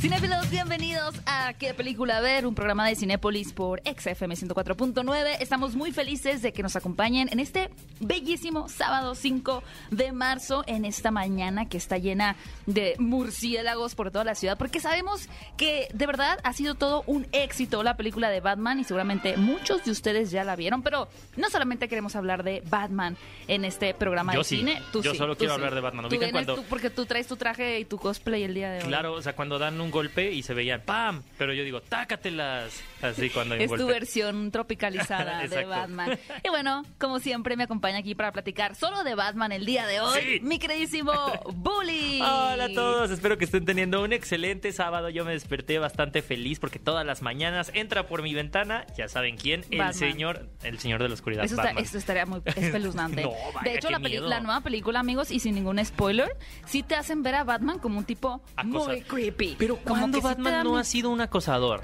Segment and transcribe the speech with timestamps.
[0.00, 2.46] Cinéfilos, bienvenidos a ¿Qué película ver?
[2.46, 5.36] Un programa de Cinépolis por XFM 104.9.
[5.40, 10.84] Estamos muy felices de que nos acompañen en este bellísimo sábado 5 de marzo, en
[10.84, 12.36] esta mañana que está llena
[12.66, 17.26] de murciélagos por toda la ciudad, porque sabemos que de verdad ha sido todo un
[17.32, 21.48] éxito la película de Batman y seguramente muchos de ustedes ya la vieron, pero no
[21.48, 23.16] solamente queremos hablar de Batman
[23.48, 24.58] en este programa Yo de sí.
[24.58, 24.82] cine.
[24.92, 25.58] Tú Yo sí, solo tú quiero sí.
[25.60, 26.02] hablar de Batman.
[26.04, 28.70] Tú ¿Ubican vienes cuando- tú porque tú traes tu traje y tu cosplay el día
[28.70, 28.88] de hoy.
[28.88, 31.22] Claro, o sea, cuando dan un golpe y se veían ¡pam!
[31.38, 32.82] Pero yo digo, ¡tácatelas!
[33.02, 33.92] Así cuando hay un Es tu golpe.
[33.92, 35.64] versión tropicalizada de.
[35.64, 36.18] Batman.
[36.44, 40.00] Y bueno, como siempre, me acompaña aquí para platicar solo de Batman el día de
[40.00, 40.40] hoy, Sí.
[40.42, 41.12] mi queridísimo
[41.54, 42.20] Bully.
[42.20, 45.08] Hola a todos, espero que estén teniendo un excelente sábado.
[45.08, 49.36] Yo me desperté bastante feliz porque todas las mañanas entra por mi ventana, ya saben
[49.36, 49.94] quién, el Batman.
[49.94, 53.22] señor, el señor de la oscuridad, Eso, está- eso estaría muy espeluznante.
[53.22, 54.28] No, vaya, de hecho, la, peli- miedo.
[54.28, 56.28] la nueva película, amigos, y sin ningún spoiler,
[56.66, 59.56] sí te hacen ver a Batman como un tipo Acosa- muy creepy.
[59.58, 61.82] Pero Como ¿cuándo Batman no mi- ha sido un acosador?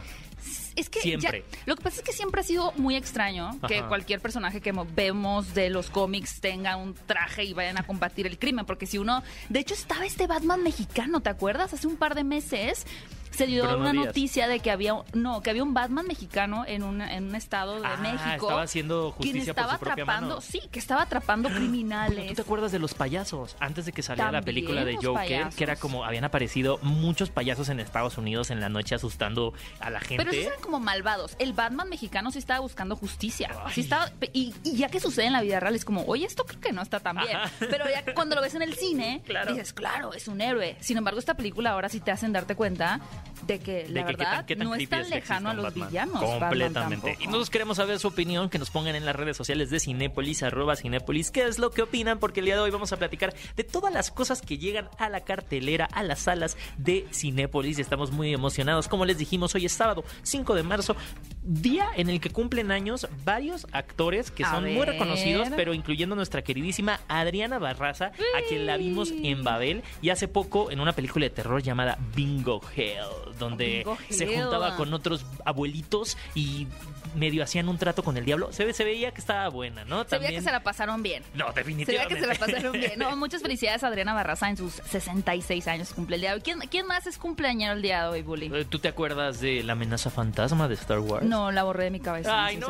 [0.74, 1.44] Es que Siempre.
[1.52, 3.88] ya- lo que pasa es que siempre ha sido muy extraño que Ajá.
[3.88, 8.26] cualquier personaje que mo- vemos de los cómics tenga un traje y vayan a combatir
[8.26, 8.64] el crimen.
[8.64, 9.22] Porque si uno.
[9.50, 11.74] De hecho, estaba este Batman mexicano, ¿te acuerdas?
[11.74, 12.86] Hace un par de meses
[13.32, 14.06] se dio Bruno una Díaz.
[14.06, 14.94] noticia de que había.
[15.14, 18.46] No, que había un Batman mexicano en un, en un estado de Ah, México.
[18.46, 20.28] estaba haciendo quien justicia por estaba su propia atrapando.
[20.36, 20.40] mano.
[20.40, 22.34] Sí, que estaba atrapando ¿Tú criminales.
[22.34, 23.56] te acuerdas de los payasos?
[23.60, 25.54] Antes de que saliera la película de Joker, payasos.
[25.54, 29.90] que era como habían aparecido muchos payasos en Estados Unidos en la noche asustando a
[29.90, 30.16] la gente.
[30.24, 31.34] Pero esos eran como malvados.
[31.38, 33.50] El Batman mexicano sí estaba buscando justicia.
[33.72, 36.44] Sí estaba, y, y ya que sucede en la vida real, es como, oye, esto
[36.44, 37.36] creo que no está tan bien.
[37.36, 37.50] Ajá.
[37.58, 39.52] Pero ya cuando lo ves en el cine, Claro.
[39.52, 40.76] dices, claro, es un héroe.
[40.80, 43.00] Sin embargo, esta película ahora sí te hacen darte cuenta
[43.46, 45.64] de que la de que qué tan, qué tan no es tan lejano a los
[45.64, 45.88] Batman.
[45.88, 46.22] villanos.
[46.22, 47.16] Completamente.
[47.20, 50.42] y nosotros queremos saber su opinión, que nos pongan en las redes sociales de Cinépolis,
[50.42, 53.34] arroba Cinépolis, qué es lo que opinan, porque el día de hoy vamos a platicar
[53.56, 57.78] de todas las cosas que llegan a la cartelera, a las salas de Cinépolis.
[57.78, 58.88] y Estamos muy emocionados.
[58.88, 60.96] Como les dijimos, hoy es sábado 5 de marzo,
[61.42, 66.14] día en el que cumplen años varios actores que A son muy reconocidos, pero incluyendo
[66.14, 70.92] nuestra queridísima Adriana Barraza, a quien la vimos en Babel y hace poco en una
[70.92, 73.06] película de terror llamada Bingo Hell,
[73.38, 76.66] donde se juntaba con otros abuelitos y
[77.14, 78.52] medio hacían un trato con el diablo.
[78.52, 80.04] Se, ve- se veía que estaba buena, ¿no?
[80.04, 81.22] Se veía que se la pasaron bien.
[81.34, 82.14] No, Se veía definitivamente.
[82.14, 82.92] que se la pasaron bien.
[82.96, 86.42] No, muchas felicidades a Adriana Barraza en sus 66 años cumple el día de hoy.
[86.42, 88.50] ¿Quién, quién más es cumpleañero el día de hoy, Bully?
[88.54, 91.26] Eh, ¿Tú te acuerdas de la amenaza fantasma de Star Wars?
[91.26, 92.46] No, la borré de mi cabeza.
[92.46, 92.66] Ay, no.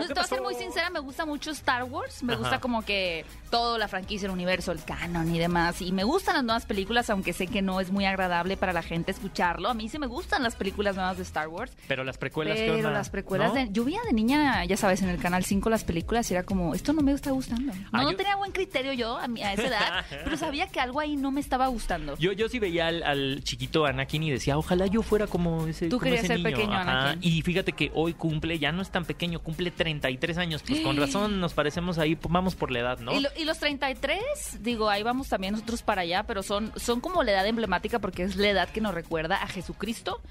[0.00, 2.22] ¿qué te voy a ser muy sincera, me gusta mucho Star Wars.
[2.24, 2.40] Me Ajá.
[2.40, 5.80] gusta como que todo, la franquicia, el universo, el canon y demás.
[5.80, 8.82] Y me gustan las nuevas películas, aunque sé que no es muy agradable para la
[8.82, 9.68] gente escucharlo.
[9.68, 11.72] A mí sí me gustan las películas nuevas de Star Wars.
[11.88, 12.90] Pero las precuelas, ¿qué Pero onda?
[12.90, 13.54] las precuelas ¿No?
[13.54, 13.68] de...
[13.70, 16.74] Yo veía de niña, ya sabes, en el Canal 5 las películas y era como,
[16.74, 17.72] esto no me está gustando.
[17.74, 20.68] No, Ah, no yo- tenía buen criterio yo a, mi- a esa edad, pero sabía
[20.68, 22.16] que algo ahí no me estaba gustando.
[22.18, 25.88] Yo, yo sí veía al, al chiquito Anakin y decía, ojalá yo fuera como ese,
[25.88, 26.50] Tú como querías ese ser niño".
[26.56, 27.10] pequeño Ajá.
[27.10, 27.32] Anakin.
[27.32, 30.62] Y fíjate que hoy cumple, ya no es tan pequeño, cumple 33 años.
[30.66, 33.12] Pues con razón nos parecemos ahí, vamos por la edad, ¿no?
[33.12, 37.00] Y, lo- y los 33, digo, ahí vamos también nosotros para allá, pero son, son
[37.00, 39.73] como la edad emblemática porque es la edad que nos recuerda a Jesucristo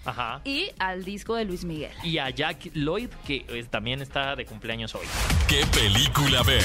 [0.06, 0.42] Ajá.
[0.44, 1.92] y al disco de Luis Miguel.
[2.04, 5.06] Y a Jack Lloyd, que eh, también está de cumpleaños hoy.
[5.48, 6.64] ¿Qué película ver?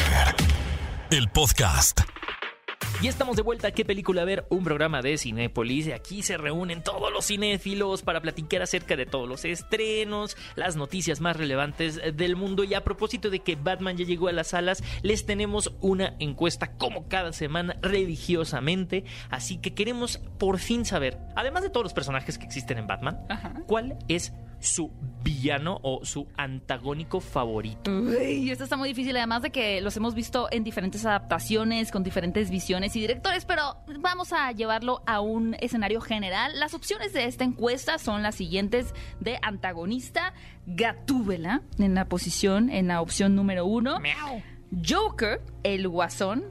[1.11, 2.00] El podcast.
[3.00, 4.44] Y estamos de vuelta a ¿Qué película ver?
[4.50, 5.93] Un programa de Cinépolis.
[5.93, 11.21] Aquí se reúnen todos los cinéfilos para platicar acerca de todos los estrenos, las noticias
[11.21, 12.65] más relevantes del mundo.
[12.65, 16.72] Y a propósito de que Batman ya llegó a las salas, les tenemos una encuesta
[16.76, 19.05] como cada semana religiosamente.
[19.31, 23.20] Así que queremos por fin saber, además de todos los personajes que existen en Batman,
[23.28, 23.62] Ajá.
[23.69, 24.91] cuál es su
[25.23, 27.91] villano o su antagónico favorito.
[27.91, 32.03] Uy, esto está muy difícil, además de que los hemos visto en diferentes adaptaciones, con
[32.03, 36.59] diferentes visiones y directores, pero vamos a llevarlo a un escenario general.
[36.59, 40.35] Las opciones de esta encuesta son las siguientes de antagonista,
[40.67, 43.99] Gatúbela, en la posición, en la opción número uno.
[44.87, 46.45] Joker, el guasón,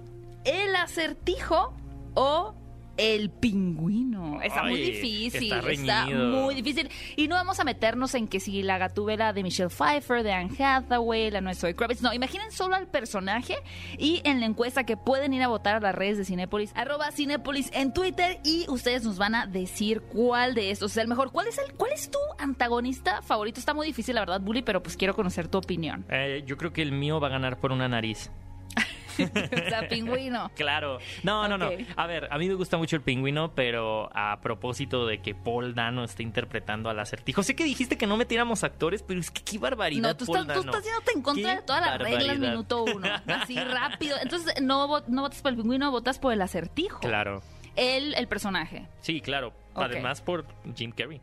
[0.44, 1.74] el acertijo
[2.16, 2.56] o
[2.98, 4.42] el pingüino.
[4.42, 5.54] Está muy difícil.
[5.54, 6.90] está muy difícil.
[7.16, 10.52] Y no vamos a meternos en que si la gatúbela de Michelle Pfeiffer, de Anne
[10.58, 12.02] Hathaway, la nuestra de Kravitz.
[12.02, 13.56] No, imaginen solo al personaje
[13.98, 17.12] y en la encuesta que pueden ir a votar a las redes de Cinépolis, arroba
[17.12, 21.32] Cinépolis en Twitter y ustedes nos van a decir cuál de estos es el mejor.
[21.32, 23.60] ¿Cuál es el, cuál es tu antagonista favorito?
[23.60, 26.06] Está muy difícil, la verdad, Bully, pero pues quiero conocer tu opinión.
[26.10, 28.32] Eh, yo creo que el mío va a ganar por una nariz.
[29.66, 30.52] o sea, pingüino.
[30.56, 31.00] Claro.
[31.24, 31.70] No, no, no.
[31.96, 35.76] A ver, a mí me gusta mucho el pingüino, pero a propósito de que Paul
[35.76, 37.44] Dano está interpretando al acertijo.
[37.44, 40.10] Sé que dijiste que no metiéramos actores, pero es que qué barbaridad.
[40.10, 40.72] No, tú Paul estás, tú Dano.
[40.72, 43.08] estás yéndote en contra de todas las reglas minuto uno.
[43.28, 44.18] Así rápido.
[44.22, 47.00] Entonces, no, no votas por el pingüino, votas por el acertijo.
[47.00, 47.42] Claro.
[47.76, 48.88] El, el personaje.
[49.02, 49.54] Sí, claro.
[49.76, 51.22] Además por Jim Carrey.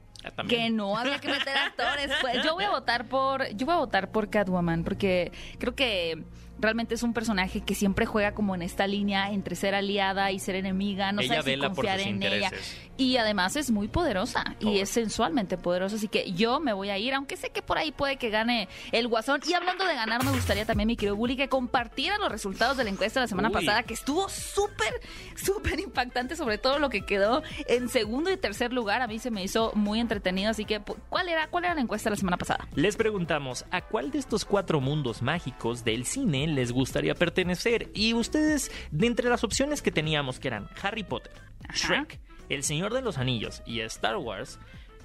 [0.48, 2.10] Que no había que meter actores.
[2.20, 3.46] Pues yo voy a votar por.
[3.54, 6.22] Yo voy a votar por Catwoman, porque creo que
[6.64, 10.38] realmente es un personaje que siempre juega como en esta línea entre ser aliada y
[10.38, 11.12] ser enemiga.
[11.12, 12.50] No Ella sabes si confiar en ella.
[12.96, 15.96] Y además es muy poderosa y es sensualmente poderosa.
[15.96, 18.68] Así que yo me voy a ir, aunque sé que por ahí puede que gane
[18.92, 19.40] el guasón.
[19.48, 22.84] Y hablando de ganar, me gustaría también, mi querido Bully, que compartiera los resultados de
[22.84, 23.54] la encuesta de la semana Uy.
[23.54, 25.00] pasada, que estuvo súper,
[25.34, 29.02] súper impactante, sobre todo lo que quedó en segundo y tercer lugar.
[29.02, 30.50] A mí se me hizo muy entretenido.
[30.50, 32.68] Así que, ¿cuál era, cuál era la encuesta la semana pasada?
[32.74, 37.90] Les preguntamos a cuál de estos cuatro mundos mágicos del cine les gustaría pertenecer.
[37.94, 41.32] Y ustedes, de entre las opciones que teníamos, que eran Harry Potter,
[41.68, 41.74] Ajá.
[41.74, 44.58] Shrek, El Señor de los Anillos y Star Wars,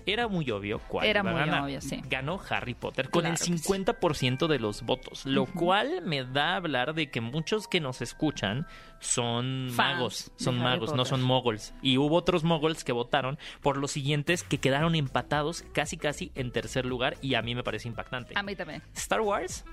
[0.05, 1.63] era muy obvio cuál Era iba a muy ganar.
[1.63, 2.01] obvio, sí.
[2.09, 3.69] Ganó Harry Potter con Claro el que sí.
[3.73, 8.01] 50% de los votos, lo cual me da a hablar de que muchos que nos
[8.01, 8.67] escuchan
[9.01, 11.73] son Fans magos, son magos, no son moguls.
[11.81, 16.51] Y hubo otros moguls que votaron por los siguientes que quedaron empatados casi casi en
[16.51, 18.33] tercer lugar y a mí me parece impactante.
[18.37, 18.81] A mí también.
[18.95, 19.63] Star Wars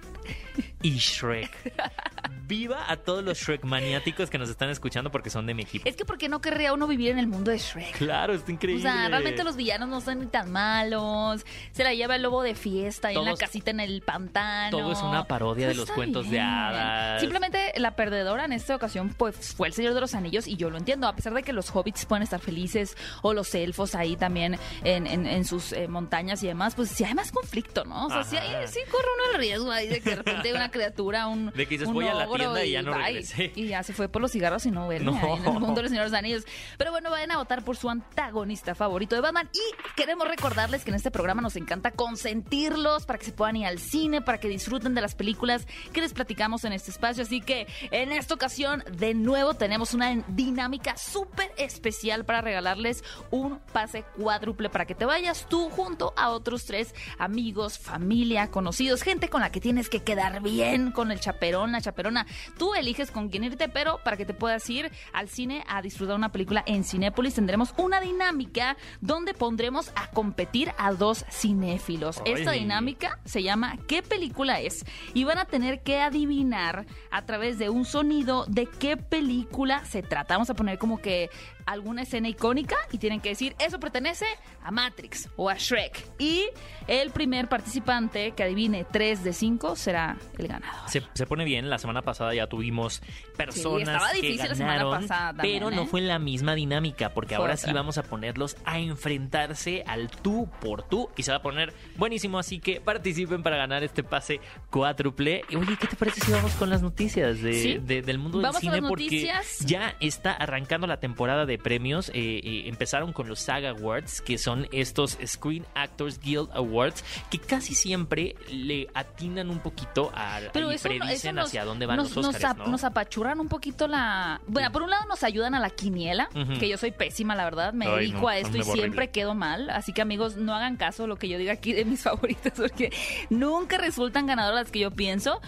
[0.82, 1.75] y Shrek.
[2.46, 5.88] Viva a todos los Shrek maniáticos que nos están escuchando porque son de mi equipo.
[5.88, 7.96] Es que, ¿por qué no querría uno vivir en el mundo de Shrek?
[7.99, 8.82] Claro, está O increíble.
[8.82, 11.44] sea, realmente los villanos no son ni tan malos.
[11.73, 14.76] Se la lleva el lobo de fiesta ahí en la casita en el pantano.
[14.76, 17.20] todo es una parodia de Pues los cuentos de hadas.
[17.20, 20.70] Simplemente la perdedora en esta ocasión pues fue el Señor de los Anillos y yo
[20.70, 21.06] lo entiendo.
[21.08, 25.06] A pesar de que los hobbits pueden estar felices o los elfos ahí también en,
[25.06, 28.06] en- en sus eh, montañas y demás, pues sí hay más conflicto, ¿no?
[28.06, 30.70] O sea, sí, hay- sí corre uno el riesgo ahí de que de repente una
[30.70, 33.52] criatura, un De que dices, un voy a la tienda y ya no regresé.
[33.55, 35.37] Y ya se fue por los cigarros y no vuelve No.
[35.37, 36.44] en el mundo de los Señores de los Anillos.
[36.78, 39.49] Pero bueno, vayan a votar por su antagonista favorito de Batman.
[39.52, 39.61] Y
[40.06, 43.80] queremos recordarles que en este programa nos encanta consentirlos para que se puedan ir al
[43.80, 47.24] cine, para que disfruten de las películas que les platicamos en este espacio.
[47.24, 53.58] Así que en esta ocasión, de nuevo, tenemos una dinámica súper especial para regalarles un
[53.72, 59.28] pase cuádruple para que te vayas tú junto a otros tres amigos, familia, conocidos, gente
[59.28, 62.28] con la que tienes que quedar bien con el chaperón, la chaperona.
[62.56, 66.14] Tú eliges con quién irte, pero para que te puedas ir al cine a disfrutar
[66.14, 72.22] una película en Cinépolis tendremos una dinámica donde pondremos a competir a dos cinéfilos.
[72.25, 74.84] Esta dinámica se llama ¿Qué película es?
[75.14, 80.02] Y van a tener que adivinar a través de un sonido de qué película se
[80.02, 80.34] trata.
[80.34, 81.31] Vamos a poner como que
[81.66, 84.24] alguna escena icónica y tienen que decir eso pertenece
[84.62, 86.06] a Matrix o a Shrek.
[86.18, 86.44] Y
[86.86, 90.88] el primer participante que adivine 3 de 5 será el ganador.
[90.88, 93.02] Se, se pone bien, la semana pasada ya tuvimos
[93.36, 95.86] personas estaba que difícil la semana ganaron, pasada también, pero no ¿eh?
[95.86, 97.66] fue la misma dinámica, porque Fue ahora otra.
[97.68, 101.74] sí vamos a ponerlos a enfrentarse al tú por tú y se va a poner
[101.96, 104.40] buenísimo, así que participen para ganar este pase
[104.70, 105.42] cuádruple.
[105.48, 107.78] Y, Oye, ¿qué te parece si vamos con las noticias de, Sí.
[107.78, 108.88] de- del mundo Vamos del cine?
[108.88, 109.58] Porque noticias.
[109.60, 112.08] ya está arrancando la temporada de premios.
[112.10, 117.38] eh, eh, empezaron con los SAG Awards, que son estos Screen Actors Guild Awards, que
[117.38, 121.64] casi siempre le atinan un poquito a, Pero y eso, no- eso predicen nos, hacia
[121.64, 122.66] dónde van nos, los nos Oscars, ap- ¿no?
[122.68, 124.40] nos apachurran un poquito la...
[124.46, 127.72] Bueno, por un lado nos ayudan a la quiniela, que yo soy pésima, la verdad.
[127.72, 129.10] Me Ay, dedico no, a esto y siempre horrible.
[129.10, 129.70] quedo mal.
[129.70, 132.52] Así que amigos, no hagan caso a lo que yo diga aquí de mis favoritas,
[132.56, 132.92] porque
[133.30, 135.40] nunca resultan ganadoras las que yo pienso.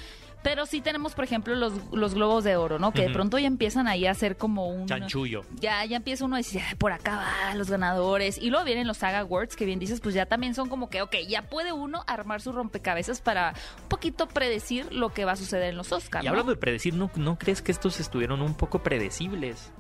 [0.43, 2.93] Pero sí tenemos, por ejemplo, los, los globos de oro, ¿no?
[2.93, 4.87] Que de pronto ya empiezan ahí a ser como un...
[4.87, 5.43] Chanchullo.
[5.61, 8.39] Ya, ya empieza uno a decir, "Ay, por acá va, los ganadores.
[8.39, 11.03] Y luego vienen los Saga Awards, que bien dices, pues ya también son como que,
[11.03, 15.37] ok, ya puede uno armar su rompecabezas para un poquito predecir lo que va a
[15.37, 16.25] suceder en los Oscars.
[16.25, 19.73] Y hablando de predecir, ¿no, ¿no crees que estos estuvieron un poco predecibles?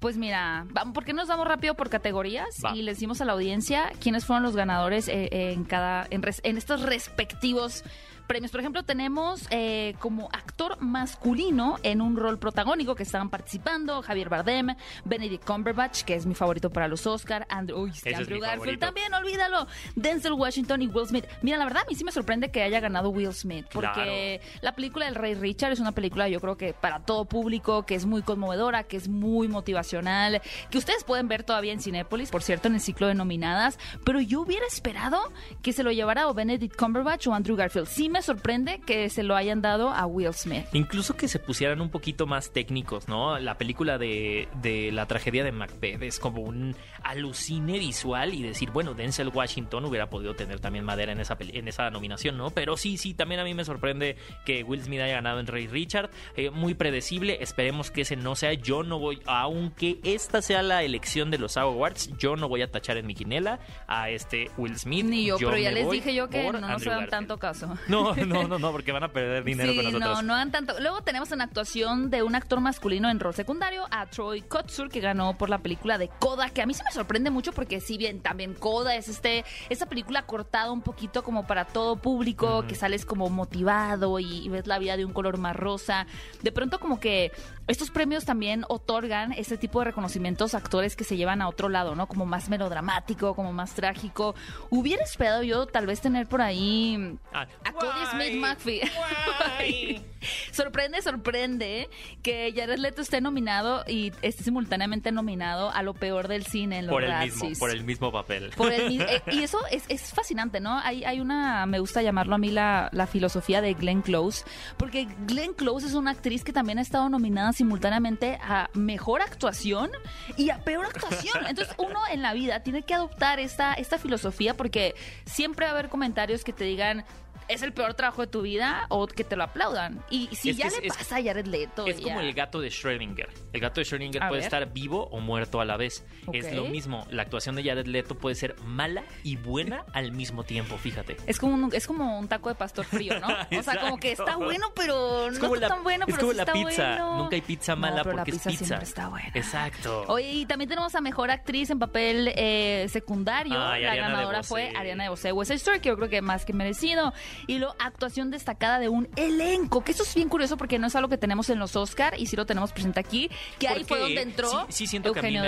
[0.00, 2.48] Pues mira, ¿por qué nos vamos rápido por categorías?
[2.64, 2.74] Va.
[2.74, 6.40] Y les dimos a la audiencia quiénes fueron los ganadores eh, en cada, en, res-
[6.42, 7.84] en estos respectivos
[8.30, 8.52] premios.
[8.52, 14.28] Por ejemplo, tenemos eh, como actor masculino en un rol protagónico que estaban participando Javier
[14.28, 19.12] Bardem, Benedict Cumberbatch, que es mi favorito para los Oscar, Andrew, uy, Andrew Garfield también,
[19.12, 21.24] olvídalo, Denzel Washington y Will Smith.
[21.42, 24.76] Mira, la verdad a mí sí me sorprende que haya ganado Will Smith, porque la
[24.76, 28.06] película del Rey Richard es una película yo creo que para todo público, que es
[28.06, 32.68] muy conmovedora, que es muy motivacional, que ustedes pueden ver todavía en Cinépolis, por cierto,
[32.68, 35.18] en el ciclo de nominadas, pero yo hubiera esperado
[35.62, 37.88] que se lo llevara o Benedict Cumberbatch o Andrew Garfield.
[37.88, 40.66] Sí me me sorprende que se lo hayan dado a Will Smith.
[40.74, 43.38] Incluso que se pusieran un poquito más técnicos, ¿no?
[43.38, 48.72] La película de, de la tragedia de Macbeth es como un alucine visual y decir,
[48.72, 52.50] bueno, Denzel Washington hubiera podido tener también madera en esa, en esa nominación, ¿no?
[52.50, 55.66] Pero sí, sí, también a mí me sorprende que Will Smith haya ganado en Rey
[55.66, 56.10] Richard.
[56.36, 58.52] Eh, muy predecible, esperemos que ese no sea.
[58.52, 62.70] Yo no voy, aunque esta sea la elección de los Awards, yo no voy a
[62.70, 65.06] tachar en mi quinela a este Will Smith.
[65.06, 67.78] Ni yo, pero ya les dije yo que no nos dan tanto caso.
[67.88, 70.16] No, no, no, no, porque van a perder dinero con nosotros.
[70.16, 70.74] No, no dan tanto.
[70.80, 75.00] Luego tenemos una actuación de un actor masculino en rol secundario, a Troy Kotsur, que
[75.00, 77.96] ganó por la película de Coda, que a mí se me sorprende mucho porque si
[77.96, 82.74] bien también Coda es este, esta película cortada un poquito como para todo público, que
[82.74, 86.06] sales como motivado y, ves la vida de un color más rosa.
[86.42, 87.32] De pronto como que
[87.70, 91.68] estos premios también otorgan este tipo de reconocimientos a actores que se llevan a otro
[91.68, 92.06] lado, ¿no?
[92.06, 94.34] Como más melodramático, como más trágico.
[94.70, 100.02] Hubiera esperado yo tal vez tener por ahí ah, a Cody Smith McPhee.
[100.52, 101.88] sorprende, sorprende
[102.22, 106.86] que Jared Leto esté nominado y esté simultáneamente nominado a lo peor del cine en
[106.86, 108.50] los por el mismo Por el mismo papel.
[108.70, 110.78] Eh, y eso es, es, fascinante, ¿no?
[110.78, 114.44] Hay, hay una, me gusta llamarlo a mí la, la filosofía de Glenn Close,
[114.76, 119.90] porque Glenn Close es una actriz que también ha estado nominada simultáneamente a mejor actuación
[120.38, 121.44] y a peor actuación.
[121.46, 124.94] Entonces uno en la vida tiene que adoptar esta, esta filosofía porque
[125.26, 127.04] siempre va a haber comentarios que te digan
[127.50, 130.02] es el peor trabajo de tu vida o que te lo aplaudan.
[130.10, 131.86] Y si ya le pasa a Jared Leto.
[131.86, 133.28] Es como el gato de Schrödinger.
[133.52, 136.04] El gato de Schrödinger puede estar vivo o muerto a la vez.
[136.32, 137.06] Es lo mismo.
[137.10, 141.16] La actuación de Jared Leto puede ser mala y buena al mismo tiempo, fíjate.
[141.26, 143.28] Es como un, es como un taco de pastor frío, ¿no?
[143.58, 146.46] o sea, como que está bueno, pero no está tan bueno, pero es como la
[146.46, 146.98] pizza.
[146.98, 148.76] Nunca hay pizza mala porque la pizza es pizza.
[148.76, 149.30] está buena.
[149.34, 150.04] Exacto.
[150.08, 153.54] Oye, y también tenemos a mejor actriz en papel eh, secundario.
[153.54, 155.32] la ganadora fue Ariana de Bosé.
[155.32, 157.12] West Story, que yo creo que más que merecido.
[157.46, 160.96] Y lo actuación destacada de un elenco, que eso es bien curioso porque no es
[160.96, 163.98] algo que tenemos en los Oscar y sí lo tenemos presente aquí, que ahí fue
[163.98, 165.38] donde entró sí, siento que a mí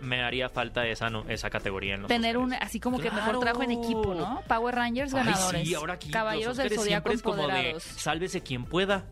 [0.00, 3.62] me haría, falta esa, esa categoría en los Tener un, así como que mejor trabajo
[3.62, 4.42] en equipo, ¿no?
[4.46, 5.68] Power Rangers ganadores.
[6.10, 7.82] Caballeros del Zodíaco empoderados.
[7.82, 9.04] sálvese quien pueda.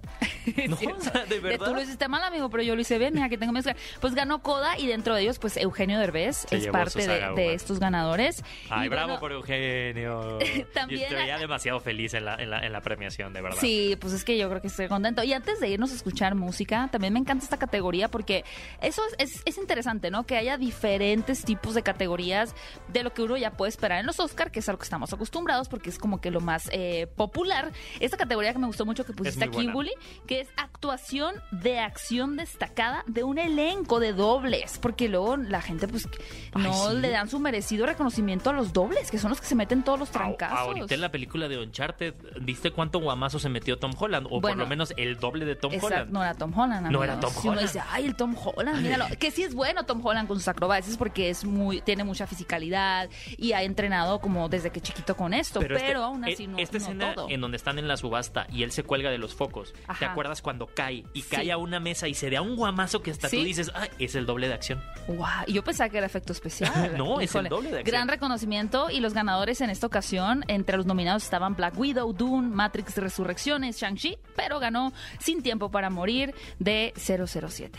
[0.69, 0.77] no,
[1.29, 1.67] de verdad.
[1.67, 3.61] Tú lo hiciste mal, amigo, pero yo lo hice bien, mira que tengo mi
[4.01, 8.43] Pues ganó Coda y dentro de ellos, pues Eugenio Derbez es parte de, estos ganadores.
[8.69, 10.39] Ay, bravo por Eugenio.
[10.75, 11.11] También.
[11.11, 13.59] Yo veía demasiado feliz en la, en la, premiación, de verdad.
[13.59, 15.23] Sí, pues es que yo creo que estoy contento.
[15.23, 18.45] Y antes de irnos a escuchar música, también me encanta esta categoría porque
[18.83, 20.27] eso es, es, interesante, ¿no?
[20.27, 22.55] Que haya diferentes tipos de categorías
[22.93, 25.13] de lo que uno ya puede esperar en los Oscar, que es algo que estamos
[25.13, 27.73] acostumbrados porque es como que lo más eh, popular.
[28.01, 29.93] Esta categoría que me gustó mucho que pusiste aquí, Bully,
[30.27, 35.89] que es actuación de acción destacada de un elenco de dobles, porque luego la gente
[35.89, 36.09] pues
[36.55, 39.83] no le dan su merecido reconocimiento a los dobles, que son los que se meten
[39.83, 40.59] todos los trancazos.
[40.59, 44.27] Ahorita en la película de Uncharted ¿Viste cuánto guamazo se metió Tom Holland?
[44.31, 46.11] O por lo menos el doble de Tom Holland.
[46.11, 46.91] No era Tom Holland.
[46.91, 47.43] No era Tom Holland.
[47.43, 49.07] Si uno dice, ay, el Tom Holland, míralo.
[49.19, 53.09] Que sí es bueno Tom Holland con sus acrobacias porque es muy, tiene mucha fisicalidad
[53.37, 55.61] y ha entrenado como desde que chiquito con esto.
[55.61, 58.73] Pero, este, aún así no, esta escena en donde están en la subasta y él
[58.73, 59.75] se cuelga de los focos.
[59.99, 63.11] ¿Te acuerdas cuando cae y cae a una mesa y se da un guamazo que
[63.11, 64.83] hasta tú dices, ay, es el doble de acción?
[65.09, 65.27] Wow.
[65.47, 66.95] Y yo pensaba que era efecto especial.
[66.97, 67.95] no, es el doble de acción.
[67.95, 72.49] Gran reconocimiento y los ganadores en esta ocasión, entre los nominados estaban Black Widow, Dune,
[72.49, 77.79] Matrix Resurrecciones, Shang-Chi, pero ganó Sin Tiempo para Morir de 007.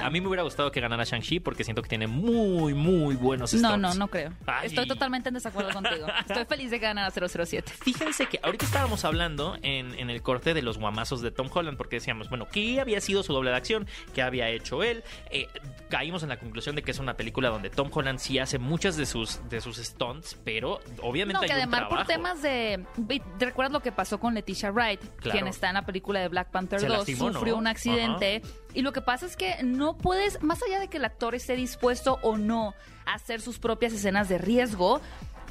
[0.00, 3.54] a mí me hubiera gustado que ganara Shang-Chi porque siento que tiene muy, muy buenos
[3.54, 4.32] No, no, no creo.
[4.62, 6.06] Estoy totalmente en desacuerdo contigo.
[6.28, 7.72] Estoy feliz de que ganara 007.
[7.82, 11.96] Fíjense que ahorita estábamos hablando en, el corte de los guamazos de Tom Holland porque
[11.96, 13.86] decíamos, bueno, ¿qué había sido su doble de acción?
[14.14, 15.04] ¿Qué había hecho él?
[15.30, 15.46] Eh,
[15.88, 18.96] caímos en la conclusión de que es una película donde Tom Holland sí hace muchas
[18.96, 22.84] de sus, de sus stunts, pero obviamente no, que además por temas de...
[23.38, 26.86] ¿Recuerdas lo que pasó con Leticia Wright, quien está en la película de Black Panther
[26.86, 28.42] 2, sufrió un accidente.
[28.74, 31.56] Y lo que pasa es que no puedes, más allá de que el actor esté
[31.56, 32.74] dispuesto o no
[33.06, 35.00] a hacer sus propias escenas de riesgo,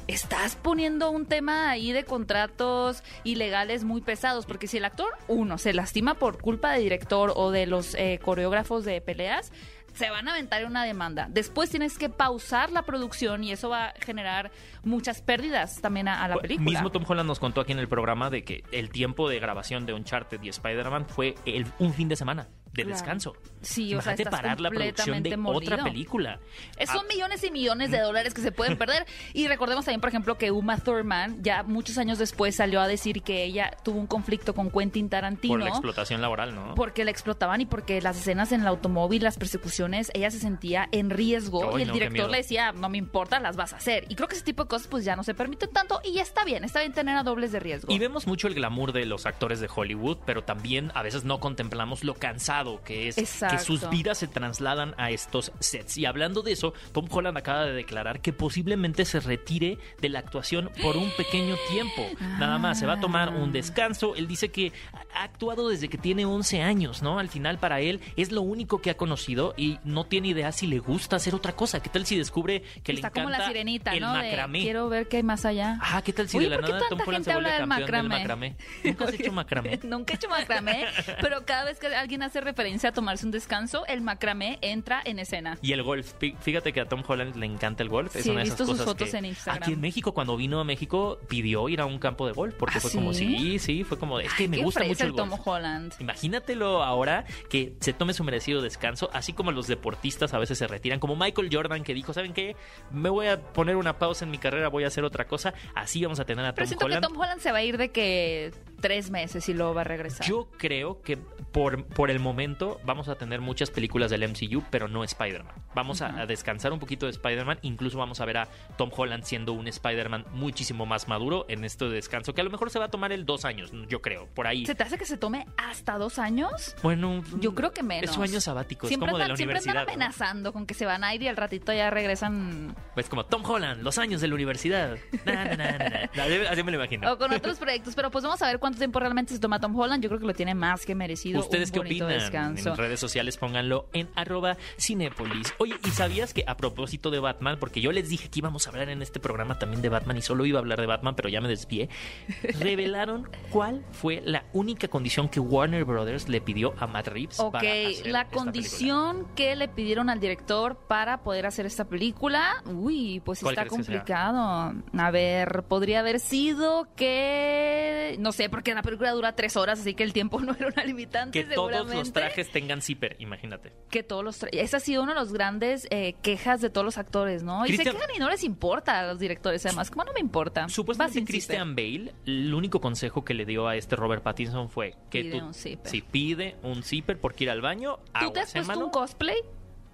[0.06, 5.58] estás poniendo un tema ahí de contratos ilegales muy pesados, porque si el actor, uno,
[5.58, 9.52] se lastima por culpa de director o de los eh, coreógrafos de peleas,
[9.94, 11.28] se van a aventar una demanda.
[11.30, 14.50] Después tienes que pausar la producción y eso va a generar
[14.82, 16.70] muchas pérdidas también a, la película.
[16.70, 19.86] Mismo Tom Holland nos contó aquí en el programa de que el tiempo de grabación
[19.86, 21.34] de Uncharted y Spider-Man fue
[21.78, 22.48] un fin de semana.
[22.72, 22.96] De Claro.
[22.96, 23.36] descanso.
[23.62, 26.38] Sí, o sea, estás parar la producción de otra película.
[26.78, 29.04] Ah, Son millones y millones de dólares que se pueden perder.
[29.34, 33.22] Y recordemos también, por ejemplo, que Uma Thurman ya muchos años después salió a decir
[33.22, 35.54] que ella tuvo un conflicto con Quentin Tarantino.
[35.54, 36.74] por la explotación laboral, ¿no?
[36.76, 40.88] porque la explotaban y porque las escenas en el automóvil, las persecuciones, ella se sentía
[40.92, 43.76] en riesgo Ay, y el no, director le decía, no me importa, las vas a
[43.78, 44.06] hacer.
[44.08, 46.44] Y creo que ese tipo de cosas pues ya no se permiten tanto y está
[46.44, 47.92] bien, está bien tener a dobles de riesgo.
[47.92, 51.40] Y vemos mucho el glamour de los actores de Hollywood, pero también a veces no
[51.40, 53.56] contemplamos lo cansado que es Exacto.
[53.56, 55.96] que sus vidas se trasladan a estos sets.
[55.96, 60.18] Y hablando de eso, Tom Holland acaba de declarar que posiblemente se retire de la
[60.20, 62.06] actuación por un pequeño tiempo.
[62.38, 64.14] Nada más, se va a tomar un descanso.
[64.16, 64.72] Él dice que
[65.14, 67.18] ha actuado desde que tiene 11 años, ¿no?
[67.18, 70.66] Al final para él es lo único que ha conocido y no tiene idea si
[70.66, 71.80] le gusta hacer otra cosa.
[71.82, 74.12] ¿Qué tal si descubre que está le encanta como la sirenita, el ¿no?
[74.12, 74.60] De, macramé?
[74.62, 75.78] quiero ver qué hay más allá.
[75.80, 77.58] Ah, ¿qué tal si Oye, de la ¿por qué nada Tom Holland se vuelve del
[77.60, 78.18] campeón del macramé?
[78.18, 78.56] macramé?
[78.84, 79.80] ¿Nunca has hecho macramé?
[79.84, 80.86] Nunca he hecho macramé,
[81.20, 85.18] pero cada vez que alguien hace referencia a tomarse un descanso, el macramé entra en
[85.18, 85.58] escena.
[85.62, 86.14] Y el golf.
[86.20, 88.14] Fí- Fíjate que a Tom Holland le encanta el golf.
[88.16, 89.62] es Sí, una he de esas visto sus cosas fotos que- en Instagram.
[89.62, 92.54] Aquí en México, cuando vino a México, pidió ir a un campo de golf.
[92.58, 93.58] Porque ¿Ah, fue como, sí?
[93.58, 95.46] sí, fue como, es que Ay, me gusta mucho el el Tom golf.
[95.46, 95.92] Holland.
[96.00, 100.66] Imagínatelo ahora que se tome su merecido descanso, así como los deportistas a veces se
[100.66, 102.56] retiran, como Michael Jordan que dijo, ¿saben qué?
[102.90, 105.54] Me voy a poner una pausa en mi carrera, voy a hacer otra cosa.
[105.74, 107.02] Así vamos a tener a Pero Tom siento Holland.
[107.04, 109.84] que Tom Holland se va a ir de que tres meses y luego va a
[109.84, 110.26] regresar.
[110.26, 111.18] Yo creo que
[111.52, 115.54] por, por el momento vamos a tener muchas películas del MCU, pero no Spider-Man.
[115.74, 117.58] Vamos a- a, descansar un poquito de Spider-Man.
[117.62, 121.86] Incluso vamos a ver a Tom Holland siendo un Spider-Man muchísimo más maduro en este
[121.88, 124.46] descanso, que a lo mejor se va a tomar el dos años, yo creo, por
[124.46, 124.66] ahí.
[124.66, 126.74] ¿Se te hace que se tome hasta dos años?
[126.82, 128.10] Bueno, Yo creo que menos.
[128.10, 129.86] Es su año sabático, Siempre es como de andan, la siempre universidad.
[129.86, 129.92] ¿no?
[129.92, 132.74] amenazando con que se van a ir y al ratito ya regresan.
[132.94, 134.96] Pues como Tom Holland, los años de la universidad.
[135.24, 137.12] Na, na, na, así me lo imagino.
[137.12, 139.74] O con otros proyectos, pero pues vamos a ver cuánto tiempo realmente se toma Tom
[139.78, 140.02] Holland.
[140.02, 141.39] Yo creo que lo tiene más que merecido.
[141.40, 142.08] ¿Ustedes un qué opinan?
[142.08, 142.70] Descanso.
[142.70, 145.54] En redes sociales pónganlo en arroba Cinépolis.
[145.58, 148.70] Oye, ¿y sabías que a propósito de Batman, porque yo les dije que íbamos a
[148.70, 151.28] hablar en este programa también de Batman y solo iba a hablar de Batman, pero
[151.28, 151.88] ya me desvié,
[152.60, 157.52] revelaron cuál fue la única condición que Warner Brothers le pidió a Matt Reeves Ok,
[157.52, 162.62] para hacer la esta condición que le pidieron al director para poder hacer esta película,
[162.66, 164.74] uy, pues ¿Cuál está complicado.
[164.96, 169.94] A ver, podría haber sido que, no sé, porque la película dura tres horas, así
[169.94, 171.29] que el tiempo no era una limitante.
[171.30, 173.72] Que todos los trajes tengan zipper, imagínate.
[173.88, 176.84] que todos los tra- esa ha sido una de las grandes eh, quejas de todos
[176.84, 177.66] los actores, ¿no?
[177.66, 180.68] Y se quejan y no les importa a los directores, además, como no me importa.
[180.68, 185.22] Supuestamente Christian Bale, el único consejo que le dio a este Robert Pattinson fue que
[185.22, 185.90] Pide tú un zipper.
[185.90, 188.90] si pide un zipper porque ir al baño, ¿Tú te has aguas, ¿eh, puesto un
[188.90, 189.36] cosplay?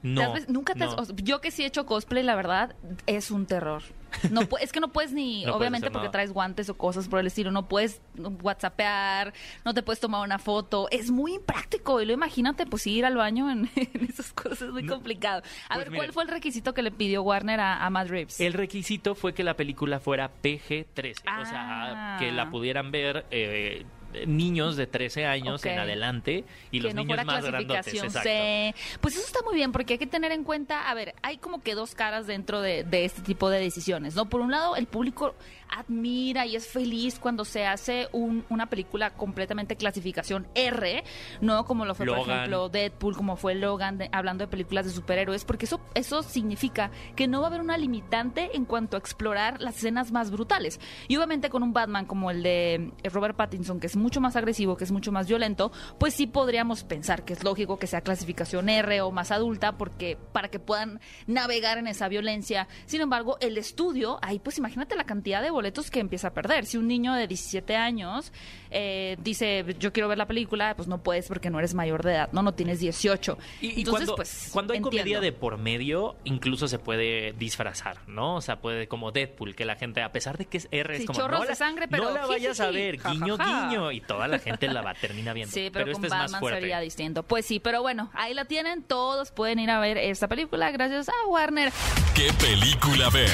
[0.06, 1.16] ¿Te No, has ves- Nunca te has- no.
[1.16, 2.74] Yo que sí he hecho cosplay, la verdad,
[3.06, 3.82] es un terror.
[4.30, 6.12] No es que no puedes ni, No obviamente porque nada.
[6.12, 8.00] traes guantes o cosas por el estilo, no puedes
[8.42, 9.34] whatsappear,
[9.64, 10.88] no te puedes tomar una foto.
[10.90, 12.00] Es muy impráctico.
[12.00, 14.94] Y lo imagínate, pues ir al baño en, en esas cosas es muy No.
[14.94, 15.42] complicado.
[15.68, 15.96] A Pues ver.
[15.98, 18.40] ¿cuál fue el requisito que le pidió Warner a, a Matt Reeves?
[18.40, 22.16] El requisito fue que la película fuera PG-13, o sea, Ah.
[22.18, 23.84] que la pudieran ver eh,
[24.26, 27.84] niños de 13 años en adelante y que los no niños más grandotes.
[28.22, 28.74] C.
[29.00, 31.60] Pues eso está muy bien, porque hay que tener en cuenta, a ver, hay como
[31.60, 34.28] que dos caras dentro de, de este tipo de decisiones, ¿no?
[34.28, 35.34] Por un lado, el público
[35.68, 41.02] admira y es feliz cuando se hace un- una película completamente clasificación R,
[41.40, 41.64] ¿no?
[41.64, 45.44] Como lo fue, por ejemplo, Deadpool, como fue Logan, de- hablando de películas de superhéroes,
[45.44, 49.60] porque eso, eso significa que no va a haber una limitante en cuanto a explorar
[49.60, 50.80] las escenas más brutales.
[51.08, 54.76] Y obviamente con un Batman como el de Robert Pattinson, que es mucho más agresivo,
[54.76, 58.68] que es mucho más violento, pues sí podríamos pensar que es lógico que sea clasificación
[58.68, 62.68] R o más adulta, porque para que puedan navegar en esa violencia.
[62.86, 66.66] Sin embargo, el estudio, ahí pues imagínate la cantidad de boletos que empieza a perder.
[66.66, 68.32] Si un niño de 17 años
[68.70, 72.12] eh, dice, yo quiero ver la película, pues no puedes porque no eres mayor de
[72.12, 73.38] edad, no, no tienes 18.
[73.60, 75.20] Y, y Entonces, cuando, pues, cuando hay comedia entiendo.
[75.22, 78.36] de por medio, incluso se puede disfrazar, ¿no?
[78.36, 81.06] O sea, puede como Deadpool, que la gente, a pesar de que es R, es
[81.06, 83.36] como chorros no de la, sangre, pero no la vayas a ver, ja, ja, guiño,
[83.36, 83.68] ja.
[83.68, 85.52] guiño, y toda la gente la va a termina viendo.
[85.52, 86.60] Sí, pero, este con es más fuerte.
[86.60, 87.22] sería distinto.
[87.22, 88.82] Pues sí, pero bueno, ahí la tienen.
[88.82, 91.72] Todos pueden ir a ver esta película gracias a Warner.
[92.14, 93.30] ¿Qué película ver?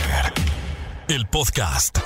[1.08, 1.98] El podcast.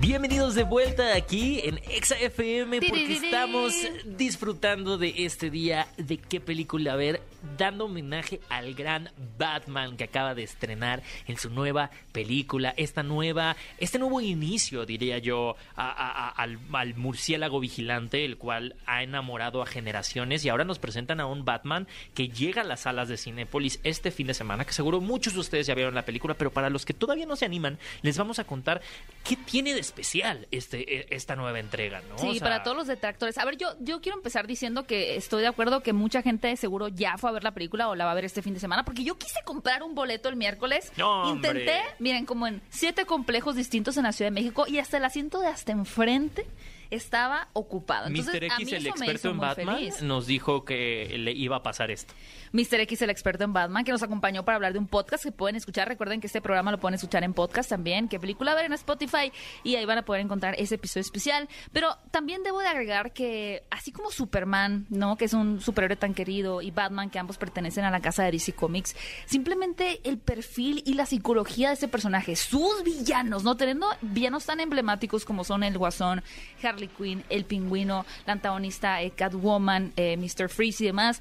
[0.00, 3.74] Bienvenidos de vuelta aquí en Exa FM porque estamos
[4.06, 7.20] disfrutando de este día de qué película ver,
[7.56, 13.56] dando homenaje al gran Batman que acaba de estrenar en su nueva película, esta nueva,
[13.78, 19.02] este nuevo inicio, diría yo, a- a- a- al, al murciélago vigilante, el cual ha
[19.02, 23.08] enamorado a generaciones y ahora nos presentan a un Batman que llega a las salas
[23.08, 26.34] de Cinépolis este fin de semana, que seguro muchos de ustedes ya vieron la película,
[26.34, 28.80] pero para los que todavía no se animan, les vamos a contar
[29.24, 32.18] qué tiene de especial este, e- esta nueva entrega, ¿no?
[32.18, 33.38] Sí, O sea, para todos los detractores.
[33.38, 36.88] A ver, yo, yo quiero empezar diciendo que estoy de acuerdo que mucha gente seguro
[36.88, 38.84] ya fue a ver la película o la va a ver este fin de semana,
[38.84, 40.92] porque yo quise comprar un boleto el miércoles.
[40.96, 41.30] No.
[41.30, 45.04] Intenté, miren, como en siete complejos distintos en la Ciudad de México y hasta el
[45.04, 46.46] asiento de hasta enfrente
[46.90, 48.08] estaba ocupado.
[48.08, 48.44] Entonces, Mr.
[48.44, 50.02] a X, mí el eso experto en Batman, feliz.
[50.02, 52.14] nos dijo que le iba a pasar esto.
[52.52, 52.80] Mr.
[52.80, 55.56] X, el experto en Batman, que nos acompañó para hablar de un podcast que pueden
[55.56, 55.88] escuchar.
[55.88, 59.32] Recuerden que este programa lo pueden escuchar en podcast también, que película ver en Spotify
[59.62, 61.48] y ahí van a poder encontrar ese episodio especial.
[61.72, 65.16] Pero también debo de agregar que así como Superman, ¿no?
[65.16, 68.32] Que es un superhéroe tan querido y Batman, que ambos pertenecen a la casa de
[68.32, 73.56] DC Comics, simplemente el perfil y la psicología de ese personaje, sus villanos, ¿no?
[73.56, 76.22] Teniendo villanos tan emblemáticos como son el Guasón,
[76.62, 80.48] Harley Quinn, el Pingüino, la antagonista eh, Catwoman, eh, Mr.
[80.48, 81.20] Freeze y demás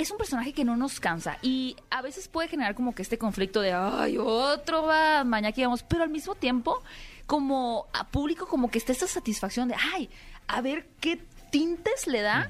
[0.00, 3.18] es un personaje que no nos cansa y a veces puede generar como que este
[3.18, 6.82] conflicto de ay otro Batman aquí vamos pero al mismo tiempo
[7.26, 10.08] como a público como que está esa satisfacción de ay
[10.48, 12.48] a ver qué tintes le da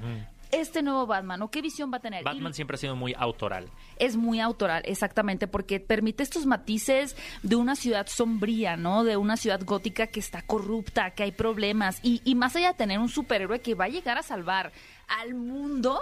[0.52, 3.14] este nuevo Batman o qué visión va a tener Y- Batman siempre ha sido muy
[3.16, 3.70] autoral.
[3.98, 9.04] es muy autoral, exactamente, porque permite estos matices de una ciudad sombría, ¿no?
[9.04, 11.98] De una ciudad gótica que está corrupta, que hay problemas.
[12.02, 14.72] Y, y más allá de tener un superhéroe que va a llegar a salvar
[15.20, 15.98] al mundo,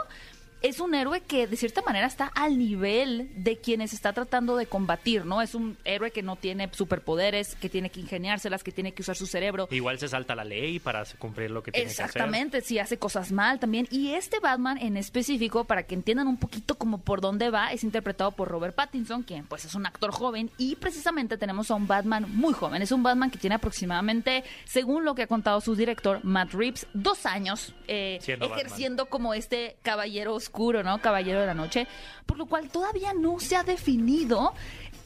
[0.62, 4.66] es un héroe que de cierta manera está al nivel de quienes está tratando de
[4.66, 5.40] combatir, ¿no?
[5.40, 9.16] Es un héroe que no tiene superpoderes, que tiene que ingeniárselas, que tiene que usar
[9.16, 9.68] su cerebro.
[9.70, 12.06] Igual se salta la ley para cumplir lo que tiene que hacer.
[12.06, 13.86] Exactamente, si hace cosas mal también.
[13.90, 17.84] Y este Batman en específico, para que entiendan un poquito como por dónde va, es
[17.84, 20.50] interpretado por Robert Pattinson, quien pues es un actor joven.
[20.58, 22.82] Y precisamente tenemos a un Batman muy joven.
[22.82, 26.86] Es un Batman que tiene aproximadamente, según lo que ha contado su director, Matt Reeves,
[26.94, 28.58] dos años eh, Batman.
[28.58, 31.00] ejerciendo como este caballero oscuro, ¿no?
[31.00, 31.86] Caballero de la noche.
[32.24, 34.54] Por lo cual todavía no se ha definido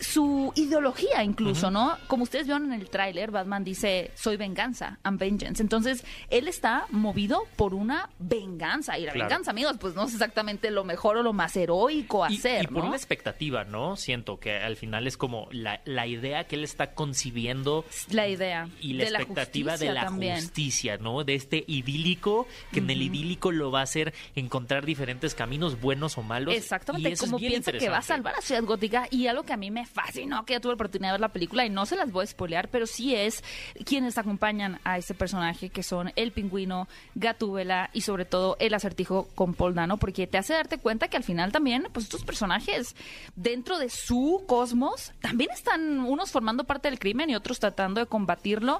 [0.02, 1.96] su ideología incluso, ¿no?
[2.08, 5.62] Como ustedes vieron en el tráiler, Batman dice, soy venganza, I'm vengeance.
[5.62, 8.98] Entonces, él está movido por una venganza.
[8.98, 9.28] Y la Claro.
[9.28, 12.64] venganza, amigos, pues no es exactamente lo mejor o lo más heroico a Y, hacer,
[12.64, 12.88] y por ¿no?
[12.88, 13.96] una expectativa, ¿no?
[13.96, 18.68] Siento que al final es como la, la idea que él está concibiendo La idea.
[18.80, 20.36] y la de la expectativa de la también.
[20.36, 21.24] justicia, ¿no?
[21.24, 26.18] De este idílico, que en el idílico lo va a hacer encontrar diferentes caminos, buenos
[26.18, 26.54] o malos.
[26.54, 29.52] Exactamente, y eso como piensa que va a salvar a Ciudad Gótica y algo que
[29.52, 31.87] a mí me fascinó, que ya tuve la oportunidad de ver la película y no
[31.87, 33.42] se las voy a spoilear, pero sí es
[33.85, 39.28] quienes acompañan a ese personaje que son el pingüino, Gatúbela y sobre todo el acertijo
[39.35, 42.96] con Paul Dano, porque te hace darte cuenta que al final también, pues estos personajes
[43.37, 48.07] dentro de su cosmos también están unos formando parte del crimen y otros tratando de
[48.07, 48.78] combatirlo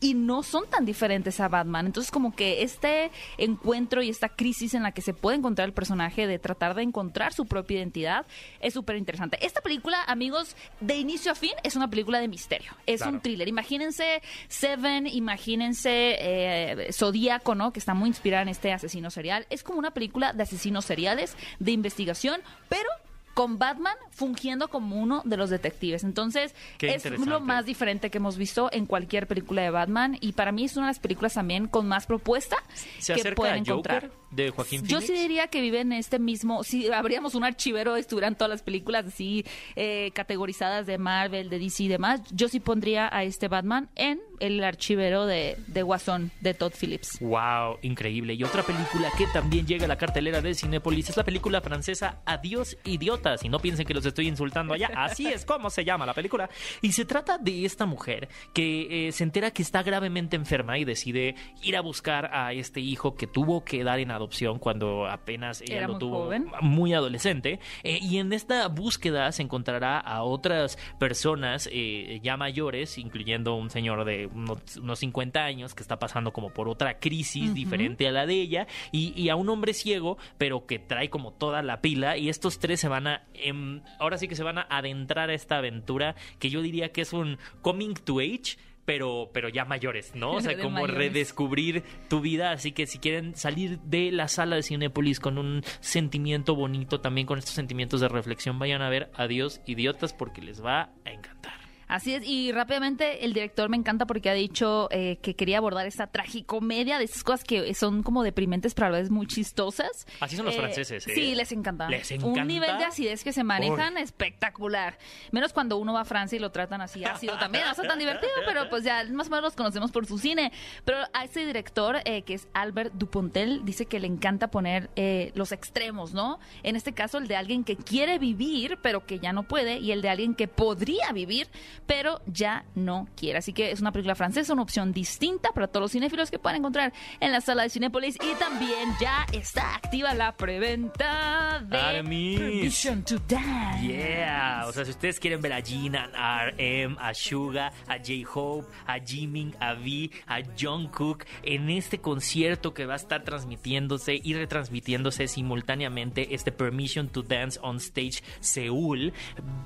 [0.00, 1.86] y no son tan diferentes a Batman.
[1.86, 5.72] Entonces como que este encuentro y esta crisis en la que se puede encontrar el
[5.74, 8.26] personaje de tratar de encontrar su propia identidad
[8.60, 9.38] es súper interesante.
[9.44, 12.72] Esta película, amigos, de inicio a fin es una película de misterio.
[12.86, 13.16] Es Claro.
[13.16, 13.48] un thriller.
[13.48, 17.72] Imagínense Seven, imagínense eh, Zodíaco, ¿no?
[17.72, 19.46] Que está muy inspirada en este asesino serial.
[19.50, 22.88] Es como una película de asesinos seriales, de investigación, pero
[23.34, 26.04] con Batman fungiendo como uno de los detectives.
[26.04, 30.32] Entonces, Qué es lo más diferente que hemos visto en cualquier película de Batman y
[30.32, 32.56] para mí es una de las películas también con más propuesta
[32.98, 34.02] ¿Se que acerca pueden a encontrar.
[34.02, 37.96] Joker de Joaquín Yo sí diría que vive en este mismo, si habríamos un archivero,
[37.96, 39.44] estuvieran todas las películas así
[39.76, 44.20] eh, categorizadas de Marvel, de DC y demás, yo sí pondría a este Batman en
[44.40, 47.18] el archivero de, de Guasón de Todd Phillips.
[47.20, 48.34] Wow, increíble.
[48.34, 52.20] Y otra película que también llega a la cartelera de Cinépolis es la película francesa
[52.26, 52.76] Adiós
[53.24, 53.44] idiotas.
[53.44, 54.90] Y no piensen que los estoy insultando allá.
[54.96, 56.48] Así es como se llama la película.
[56.82, 60.84] Y se trata de esta mujer que eh, se entera que está gravemente enferma y
[60.84, 65.60] decide ir a buscar a este hijo que tuvo que dar en adopción cuando apenas
[65.62, 66.46] ella Era lo muy tuvo joven.
[66.60, 67.60] muy adolescente.
[67.82, 73.70] Eh, y en esta búsqueda se encontrará a otras personas eh, ya mayores, incluyendo un
[73.70, 78.12] señor de unos, unos 50 años que está pasando como por otra crisis diferente a
[78.12, 81.80] la de ella, y, y a un hombre ciego, pero que trae como toda la
[81.80, 82.16] pila.
[82.16, 83.13] Y estos tres se van a.
[83.34, 87.00] em, ahora sí que se van a adentrar a esta aventura que yo diría que
[87.02, 88.56] es un coming to age.
[88.86, 90.32] Pero, pero ya mayores, ¿no?
[90.32, 90.94] O sea, De como mayores.
[90.96, 92.50] redescubrir tu vida.
[92.52, 97.26] Así que si quieren salir de la sala de Cinépolis con un sentimiento bonito, también
[97.26, 101.54] con estos sentimientos de reflexión, vayan a ver Adiós Idiotas porque les va a encantar.
[101.88, 105.86] Así es, y rápidamente el director me encanta porque ha dicho eh, que quería abordar
[105.86, 110.06] esta tragicomedia de esas cosas que son como deprimentes pero a la vez muy chistosas.
[110.20, 111.12] Así son los franceses, ¿eh?
[111.14, 111.88] Sí, les encanta.
[111.88, 112.44] Les Un encanta.
[112.44, 114.98] nivel de acidez que se manejan espectacular.
[115.32, 117.64] Menos cuando uno va a Francia y lo tratan así ácido también.
[117.64, 120.52] No está tan divertido, pero pues ya más o menos los conocemos por su cine.
[120.84, 125.32] Pero a ese director, eh, que es Albert Dupontel, dice que le encanta poner eh,
[125.34, 126.38] los extremos, ¿no?
[126.62, 129.92] En este caso, el de alguien que quiere vivir, pero que ya no puede, y
[129.92, 131.48] el de alguien que podría vivir,
[131.86, 133.38] pero ya no quiere.
[133.38, 136.58] Así que es una película francesa, una opción distinta para todos los cinéfilos que pueden
[136.58, 138.16] encontrar en la sala de Cinépolis.
[138.16, 142.38] Y también ya está activa la preventa de Armis.
[142.38, 143.86] Permission to Dance.
[143.86, 148.68] Yeah, o sea, si ustedes quieren ver a Jinan, a RM, a Suga, a J-Hope,
[148.86, 154.34] a Jimin, a V, a Jungkook en este concierto que va a estar transmitiéndose y
[154.34, 159.12] retransmitiéndose simultáneamente este Permission to Dance on Stage Seúl,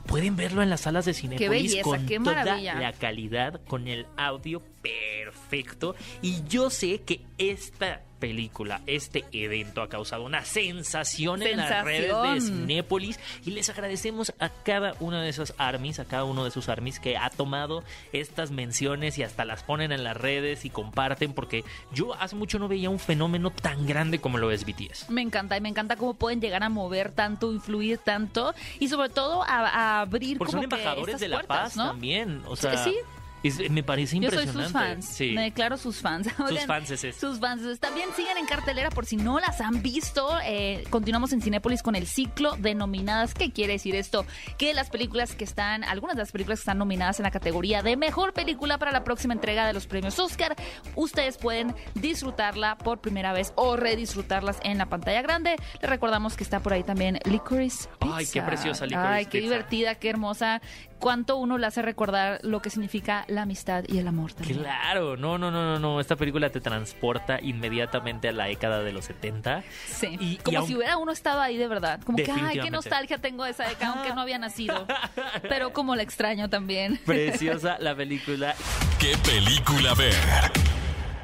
[0.07, 2.75] pueden verlo en las salas de Cinepolis belleza, con qué toda maravilla.
[2.81, 9.89] la calidad, con el audio perfecto y yo sé que esta película, este evento ha
[9.89, 12.41] causado una sensación, en las redes de.
[12.41, 16.69] Cinépolis y les agradecemos a cada uno de esos armies, a cada uno de sus
[16.69, 21.33] armies que ha tomado estas menciones y hasta las ponen en las redes y comparten
[21.33, 25.11] porque yo hace mucho no veía un fenómeno tan grande como lo es BTS.
[25.11, 29.09] Me encanta y me encanta cómo pueden llegar a mover tanto, influir tanto y sobre
[29.09, 31.87] todo a, a abrir Porque como son que embajadores estas de la puertas, paz ¿no?
[31.89, 32.95] también, o sea, Sí.
[33.43, 34.63] Es- me parece Yo soy impresionante.
[34.65, 35.05] sus fans.
[35.07, 35.33] Sí.
[35.35, 36.29] Me declaro sus fans.
[36.39, 37.17] Oigan, fanses.
[37.17, 37.79] Sus fans.
[37.81, 40.29] También siguen en cartelera por si no las han visto.
[40.45, 43.35] Eh, continuamos en Cinépolis con el ciclo de nominadas.
[43.35, 44.25] ¿Qué quiere decir esto?
[44.59, 47.83] Que las películas que están, algunas de las películas que están nominadas en la categoría
[47.83, 50.57] de mejor película para la próxima entrega de los premios Oscar,
[50.95, 55.57] ustedes pueden disfrutarla por primera vez o redisfrutarlas en la pantalla grande.
[55.81, 58.17] Les recordamos que está por ahí también Licorice Pizza.
[58.17, 59.43] Ay, qué preciosa Licorice Ay, qué Pizza.
[59.45, 60.61] divertida, qué hermosa.
[60.99, 64.59] Cuánto uno le hace recordar lo que significa la amistad y el amor también.
[64.61, 66.01] Claro, no, no, no, no, no.
[66.01, 69.63] Esta película te transporta inmediatamente a la década de los 70.
[69.87, 72.01] Sí, Y- y como aun- si hubiera uno estado ahí de verdad.
[72.05, 74.87] Como que, ay, qué nostalgia tengo de esa década, aunque no había nacido.
[75.49, 76.99] Pero como la extraño también.
[77.07, 78.55] Preciosa la película.
[78.99, 80.15] ¿Qué película ver?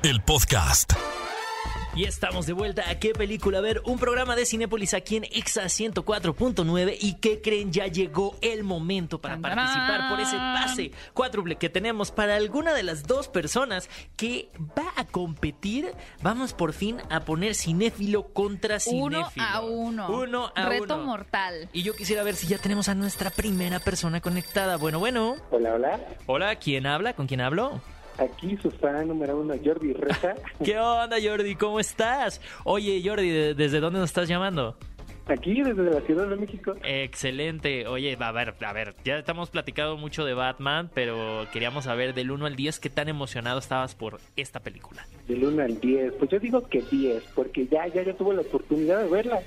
[0.02, 0.92] El podcast.
[1.96, 3.80] Y estamos de vuelta a ¿Qué película ver?
[3.84, 7.72] Un programa de Cinépolis aquí en Exa 104.9 y ¿qué creen?
[7.72, 12.82] Ya llegó el momento para participar por ese pase cuádruple que tenemos para alguna de
[12.82, 15.92] las dos personas que va a competir.
[16.20, 19.28] Vamos por fin a poner cinéfilo contra cinéfilo.
[19.36, 20.08] Uno a uno.
[20.10, 21.04] Uno a Reto uno.
[21.04, 21.68] mortal.
[21.72, 24.76] Y yo quisiera ver si ya tenemos a nuestra primera persona conectada.
[24.78, 25.36] Bueno, bueno.
[25.52, 26.00] Hola, hola.
[26.26, 27.12] Hola, ¿quién habla?
[27.14, 27.80] ¿Con quién hablo?
[28.18, 30.34] Aquí su fan número uno, Jordi Reza.
[30.64, 31.56] ¿Qué onda, Jordi?
[31.56, 32.40] ¿Cómo estás?
[32.64, 34.76] Oye, Jordi, ¿de- ¿desde dónde nos estás llamando?
[35.26, 36.74] Aquí desde la Ciudad de México.
[36.84, 37.86] Excelente.
[37.86, 42.30] Oye, a ver, a ver, ya estamos platicando mucho de Batman, pero queríamos saber del
[42.30, 45.06] 1 al 10 qué tan emocionado estabas por esta película.
[45.26, 46.12] Del 1 al 10.
[46.18, 49.40] Pues yo digo que 10, porque ya, ya, ya tuve la oportunidad de verla.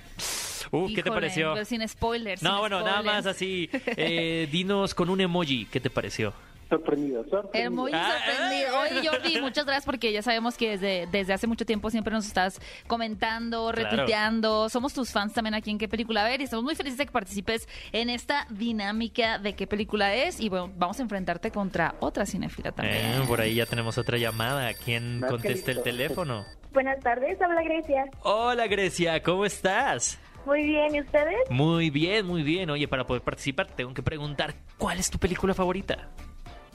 [0.72, 1.64] Uh, ¿qué te pareció?
[1.64, 2.42] sin spoilers.
[2.42, 3.70] No, sin bueno, nada más así.
[3.86, 6.34] eh, dinos con un emoji, ¿qué te pareció?
[6.70, 7.64] Sorprendido, sorprendido.
[7.66, 8.70] Hermoso y Ah, sorprendido.
[8.76, 12.14] ah, Oye, Jordi, muchas gracias porque ya sabemos que desde, desde hace mucho tiempo siempre
[12.14, 13.90] nos estás comentando, Claro.
[13.90, 14.70] retuiteando.
[14.70, 17.12] Somos tus fans también aquí en qué película ver y estamos muy felices de que
[17.12, 20.40] participes en esta dinámica de qué película es.
[20.40, 22.98] Y bueno, vamos a enfrentarte contra otra cinéfila también.
[23.06, 24.74] Eh, por ahí ya tenemos otra llamada.
[24.74, 26.46] ¿Quién Más contesta el teléfono?
[26.74, 28.06] Buenas tardes, habla Grecia.
[28.24, 30.20] Hola, Grecia, ¿cómo estás?
[30.46, 31.36] Muy bien, ¿y ustedes?
[31.50, 32.70] Muy bien, muy bien.
[32.70, 36.10] Oye, para poder participar, tengo que preguntar, ¿cuál es tu película favorita?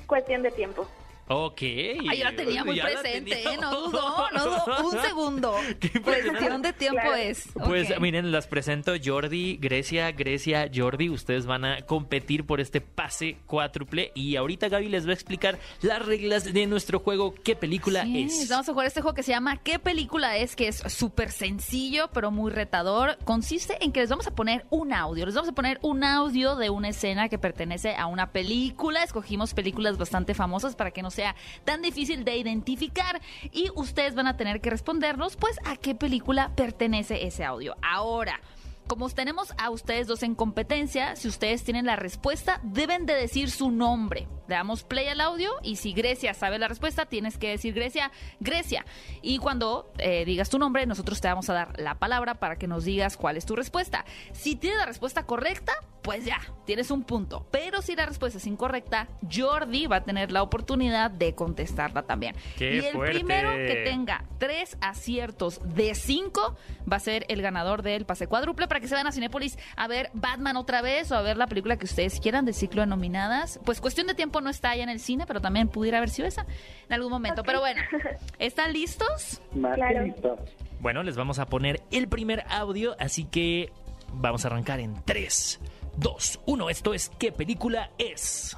[0.07, 0.87] Cuestión de tiempo.
[1.35, 1.62] Ok.
[1.62, 3.53] Ay, yo la tenía muy Ya presente, tenía.
[3.55, 3.59] ¿eh?
[3.61, 5.57] No dudó, no dudó un segundo.
[5.81, 6.01] Qué.
[6.01, 7.16] Cuestión de tiempo Claro.
[7.16, 7.49] es.
[7.66, 11.09] Pues miren, las presento Jordi, Grecia, Grecia, Jordi.
[11.11, 14.12] Ustedes van a competir por este pase cuádruple.
[14.14, 17.35] Y ahorita Gaby les va a explicar las reglas de nuestro juego.
[17.35, 18.49] ¿Qué película Sí, es?
[18.49, 20.57] Vamos a jugar este juego que se llama ¿Qué película es?
[20.57, 23.16] Que es súper sencillo, pero muy retador.
[23.25, 25.25] Consiste en que les vamos a poner un audio.
[25.27, 29.03] Les vamos a poner un audio de una escena que pertenece a una película.
[29.03, 33.21] Escogimos películas bastante famosas para que no sea tan difícil de identificar.
[33.53, 37.77] Y ustedes van a tener que respondernos, pues, a qué película pertenece ese audio.
[37.83, 38.41] Ahora.
[38.89, 43.49] Como tenemos a ustedes dos en competencia, si ustedes tienen la respuesta, deben de decir
[43.49, 44.27] su nombre.
[44.49, 48.11] Le damos play al audio y si Grecia sabe la respuesta, tienes que decir Grecia,
[48.41, 48.85] Grecia.
[49.23, 52.67] Y cuando eh, digas tu nombre, nosotros te vamos a dar la palabra para que
[52.67, 54.05] nos digas cuál es tu respuesta.
[54.33, 57.47] Si tienes la respuesta correcta, pues ya, tienes un punto.
[57.51, 62.35] Pero si la respuesta es incorrecta, Jordi va a tener la oportunidad de contestarla también.
[62.59, 63.15] ¡Qué y el fuerte!
[63.15, 66.57] primero que tenga tres aciertos de cinco
[66.91, 69.87] va a ser el ganador del pase cuádruple para que se vayan a Cinépolis a
[69.87, 72.87] ver Batman otra vez o a ver la película que ustedes quieran del ciclo de
[72.88, 73.61] nominadas.
[73.65, 76.27] Pues cuestión de tiempo no está allá en el cine, pero también pudiera haber sido
[76.29, 76.47] esa
[76.88, 77.43] en algún momento.
[77.45, 77.81] Pero bueno,
[78.38, 79.41] ¿están listos?
[79.55, 80.01] Más Claro.
[80.01, 80.37] que listo.
[80.81, 83.71] Bueno, les vamos a poner el primer audio, así que
[84.15, 85.61] vamos a arrancar en 3,
[85.97, 86.71] 2, 1.
[86.71, 88.57] Esto es ¿Qué película es?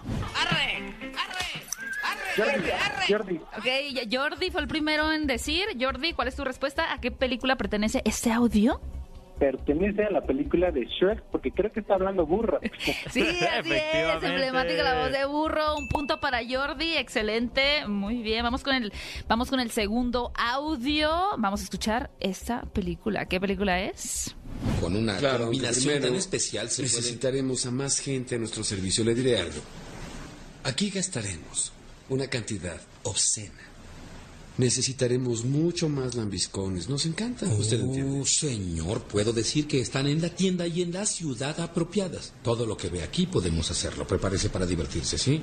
[2.37, 2.71] Jordi,
[3.09, 5.65] Jordi, Ok, Jordi fue el primero en decir.
[5.81, 6.93] Jordi, ¿cuál es tu respuesta?
[6.93, 8.81] ¿A qué película pertenece este audio?
[9.39, 12.61] Pertenece a la película de Shrek porque creo que está hablando burro.
[13.11, 18.43] Sí, así es, emblemática la voz de burro, un punto para Jordi, excelente, muy bien.
[18.43, 18.93] Vamos con el,
[19.29, 21.11] vamos con el segundo audio.
[21.39, 23.27] Vamos a escuchar esta película.
[23.27, 24.35] ¿Qué película es?
[24.81, 26.95] Con una Claro, combinación primero tan especial se puede...
[26.97, 29.05] necesitaremos a más gente a nuestro servicio.
[29.05, 29.61] Le diré algo.
[30.65, 31.73] Aquí gastaremos
[32.09, 33.61] una cantidad obscena.
[34.57, 36.89] Necesitaremos mucho más lambiscones.
[36.89, 37.47] Nos encanta.
[37.47, 38.21] Usted entiende.
[38.21, 42.33] Oh, señor, puedo decir que están en la tienda y en la ciudad apropiadas.
[42.43, 44.07] Todo lo que ve aquí podemos hacerlo.
[44.07, 45.43] Prepárese para divertirse, ¿sí?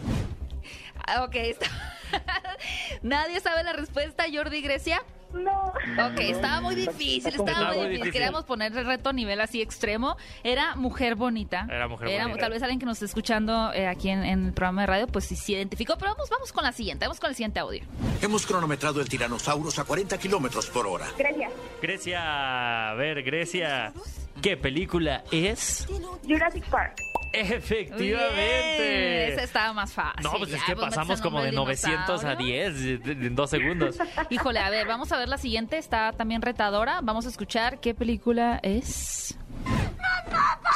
[1.07, 1.67] Ah, ok, está.
[3.01, 5.01] Nadie sabe la respuesta, Jordi Grecia.
[5.33, 5.67] No.
[5.67, 7.91] Ok, estaba muy difícil, estaba Estaba muy difícil.
[7.91, 8.11] difícil.
[8.11, 10.17] Queríamos poner el reto a nivel así extremo.
[10.43, 11.65] Era Mujer Bonita.
[11.69, 12.37] Era Mujer Bonita.
[12.37, 15.07] Tal vez alguien que nos esté escuchando eh, aquí en, en el programa de radio,
[15.07, 15.97] pues sí se identificó.
[15.97, 17.81] Pero vamos, vamos con la siguiente, vamos con el siguiente audio.
[18.21, 21.07] Hemos cronometrado el Tyrannosaurus a 40 kilómetros por hora.
[21.17, 21.49] Gracias.
[21.81, 23.93] Grecia, a ver, Grecia,
[24.41, 25.87] ¿qué película es?
[26.27, 26.95] Jurassic Park.
[27.33, 29.33] Efectivamente.
[29.33, 30.23] Esa estaba más fácil.
[30.23, 32.73] No, pues es que pues, pasamos el como de nombre del 900 a dinosaurio.
[32.73, 33.97] 10 de- de- en dos segundos.
[34.29, 35.77] Híjole, a ver, vamos a ver la siguiente.
[35.77, 36.99] Está también retadora.
[37.01, 39.37] Vamos a escuchar qué película es.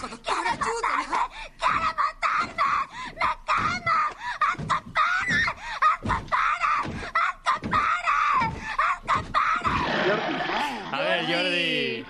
[11.22, 12.04] Jordi.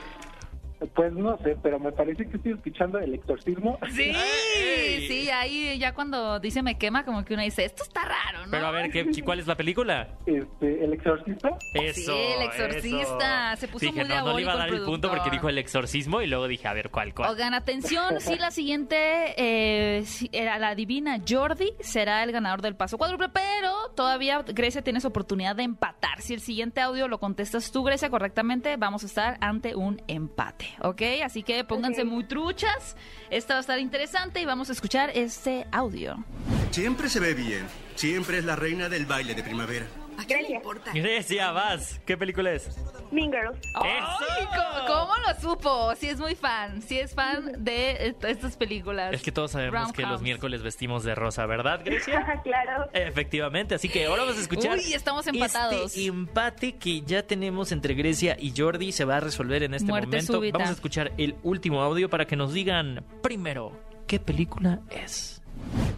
[0.94, 3.78] Pues no sé, pero me parece que estoy escuchando el exorcismo.
[3.90, 5.06] Sí, ¡Ey!
[5.08, 8.50] sí, ahí ya cuando dice me quema, como que uno dice, esto está raro, ¿no?
[8.50, 10.08] Pero a ver, ¿qué, ¿cuál es la película?
[10.26, 11.56] Este, el exorcista.
[11.74, 12.16] Eso.
[12.16, 13.52] el exorcista.
[13.52, 13.60] eso.
[13.60, 15.48] Se puso dije, muy no, no le iba a dar el el punto porque dijo
[15.48, 17.30] el exorcismo y luego dije, a ver, ¿cuál, cuál?
[17.30, 18.96] Oigan, atención, sí, la siguiente,
[19.36, 24.82] eh, sí, era la divina Jordi será el ganador del paso cuádruple, pero todavía Grecia
[24.82, 26.20] tienes oportunidad de empatar.
[26.20, 30.66] Si el siguiente audio lo contestas tú, Grecia, correctamente, vamos a estar ante un empate,
[30.80, 31.02] ¿ok?
[31.24, 32.96] Así que pónganse muy truchas,
[33.30, 36.24] esta va a estar interesante y vamos a escuchar este audio.
[36.70, 37.66] Siempre se ve bien.
[37.94, 39.86] Siempre es la reina del baile de primavera.
[40.28, 40.62] Gracias.
[40.94, 42.00] Grecia, vas.
[42.06, 42.68] ¿Qué película es?
[43.10, 43.58] Mean Girls.
[43.74, 45.94] ¡Ay, ¿cómo, cómo lo supo?
[45.96, 49.12] Si es muy fan, si es fan de est- estas películas.
[49.12, 52.40] Es que todos sabemos que los miércoles vestimos de rosa, ¿verdad, Grecia?
[52.44, 52.88] claro.
[52.92, 54.78] Efectivamente, así que ahora vamos a escuchar.
[54.78, 55.86] Uy, estamos empatados.
[55.94, 59.88] Este empate que ya tenemos entre Grecia y Jordi se va a resolver en este
[59.88, 60.32] Muerte momento.
[60.34, 60.58] súbita.
[60.58, 63.72] Vamos a escuchar el último audio para que nos digan primero
[64.06, 65.42] qué película es.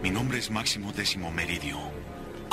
[0.03, 1.79] Mi nombre es Máximo Décimo Meridio,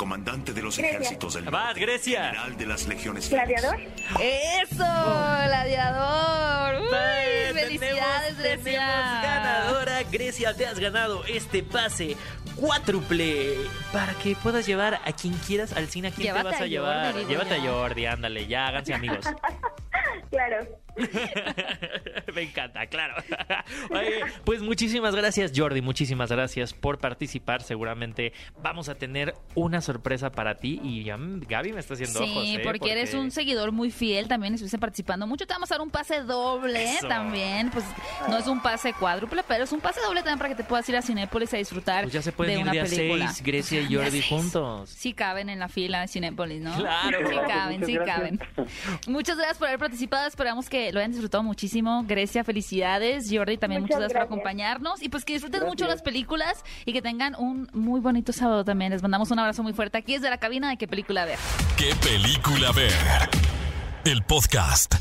[0.04, 0.98] comandante de los Grecia.
[0.98, 2.26] ejércitos del Vas, Grecia.
[2.26, 3.30] general de las legiones.
[3.30, 3.80] Gladiador.
[4.20, 4.76] ¡Eso!
[4.76, 6.82] ¡Gladiador!
[6.82, 6.88] ¡Uy!
[6.90, 8.80] Pues, ¡Felicidades, tenemos, Grecia!
[8.80, 10.02] tenemos ganadora.
[10.12, 12.18] Grecia, te has ganado este pase
[12.54, 13.54] cuádruple
[13.94, 16.08] para que puedas llevar a quien quieras al cine.
[16.08, 17.12] ¿A quién Llévate te vas a, a llevar?
[17.14, 19.24] Jordi, Llévate a Jordi, ándale, ya háganse amigos.
[20.30, 20.66] Claro.
[22.34, 23.14] Me encanta, claro.
[23.90, 25.80] Oye, pues muchísimas gracias, Jordi.
[25.82, 27.62] Muchísimas gracias por participar.
[27.62, 30.80] Seguramente vamos a tener una sorpresa para ti.
[30.82, 32.44] Y ya mm, Gaby me está haciendo Sí, ojos.
[32.46, 32.60] ¿eh?
[32.62, 35.46] porque, eres un seguidor muy fiel también, estuviste participando mucho.
[35.46, 37.08] Te vamos a dar un pase doble Eso.
[37.08, 37.70] también.
[37.70, 37.84] Pues
[38.28, 40.88] no es un pase cuádruple, pero es un pase doble también para que te puedas
[40.88, 43.28] ir a Cinépolis a disfrutar Pues ya se pueden de ir una de película.
[43.32, 44.90] seis, Grecia y Jordi juntos.
[44.90, 46.74] Sí caben en la fila de Cinépolis, ¿no?
[46.76, 47.18] Claro.
[47.28, 48.16] Sí caben, Muchas sí gracias.
[48.16, 48.40] caben.
[49.08, 49.93] Muchas gracias por haber participado.
[50.02, 52.04] Esperamos que lo hayan disfrutado muchísimo.
[52.06, 53.26] Grecia, felicidades.
[53.30, 55.02] Jordi, también muchas, Muchas gracias, por acompañarnos.
[55.02, 55.72] Y pues que disfruten Gracias.
[55.80, 58.92] mucho las películas y que tengan un muy bonito sábado también.
[58.92, 61.38] Les mandamos un abrazo muy fuerte aquí desde la cabina de qué película ver.
[61.76, 62.92] ¿Qué película ver?
[64.04, 64.96] El podcast.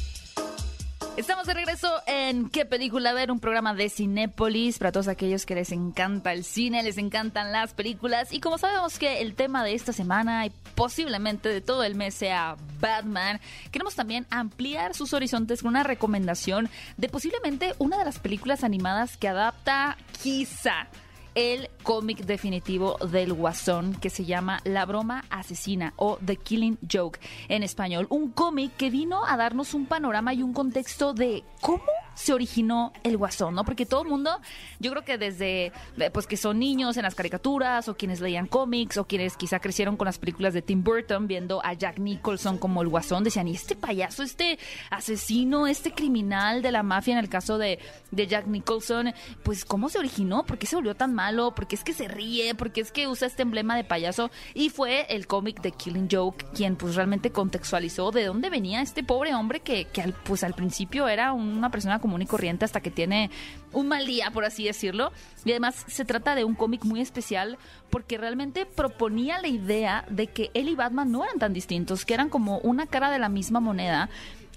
[1.15, 3.31] Estamos de regreso en ¿Qué película ver?
[3.31, 7.75] Un programa de Cinépolis para todos aquellos que les encanta el cine, les encantan las
[7.75, 8.33] películas.
[8.33, 12.15] Y como sabemos que el tema de esta semana y posiblemente de todo el mes
[12.15, 13.39] sea Batman,
[13.71, 19.15] queremos también ampliar sus horizontes con una recomendación de posiblemente una de las películas animadas
[19.15, 20.87] que adapta quizá
[21.35, 27.19] el cómic definitivo del Guasón que se llama La broma asesina o The Killing Joke
[27.47, 28.07] en español.
[28.09, 31.83] Un cómic que vino a darnos un panorama y un contexto de cómo
[32.15, 33.63] se originó el Guasón, ¿no?
[33.63, 34.39] Porque todo el mundo,
[34.79, 38.47] yo creo que desde, eh, pues que son niños en las caricaturas o quienes leían
[38.47, 42.57] cómics o quienes quizá crecieron con las películas de Tim Burton viendo a Jack Nicholson
[42.57, 47.19] como el Guasón, decían, ¿y este payaso, este asesino, este criminal de la mafia en
[47.19, 47.79] el caso de,
[48.11, 50.43] de Jack Nicholson, pues cómo se originó?
[50.43, 51.55] ¿Por qué se volvió tan malo?
[51.55, 52.55] ¿Por qué es que se ríe?
[52.55, 54.31] ¿Por qué es que usa este emblema de payaso?
[54.53, 59.03] Y fue el cómic de Killing Joke quien pues realmente contextualizó de dónde venía este
[59.03, 62.91] pobre hombre que, que pues al principio era una persona común y corriente hasta que
[62.91, 63.31] tiene
[63.71, 65.11] un mal día, por así decirlo.
[65.45, 67.57] Y además se trata de un cómic muy especial
[67.89, 72.13] porque realmente proponía la idea de que él y Batman no eran tan distintos, que
[72.13, 74.09] eran como una cara de la misma moneda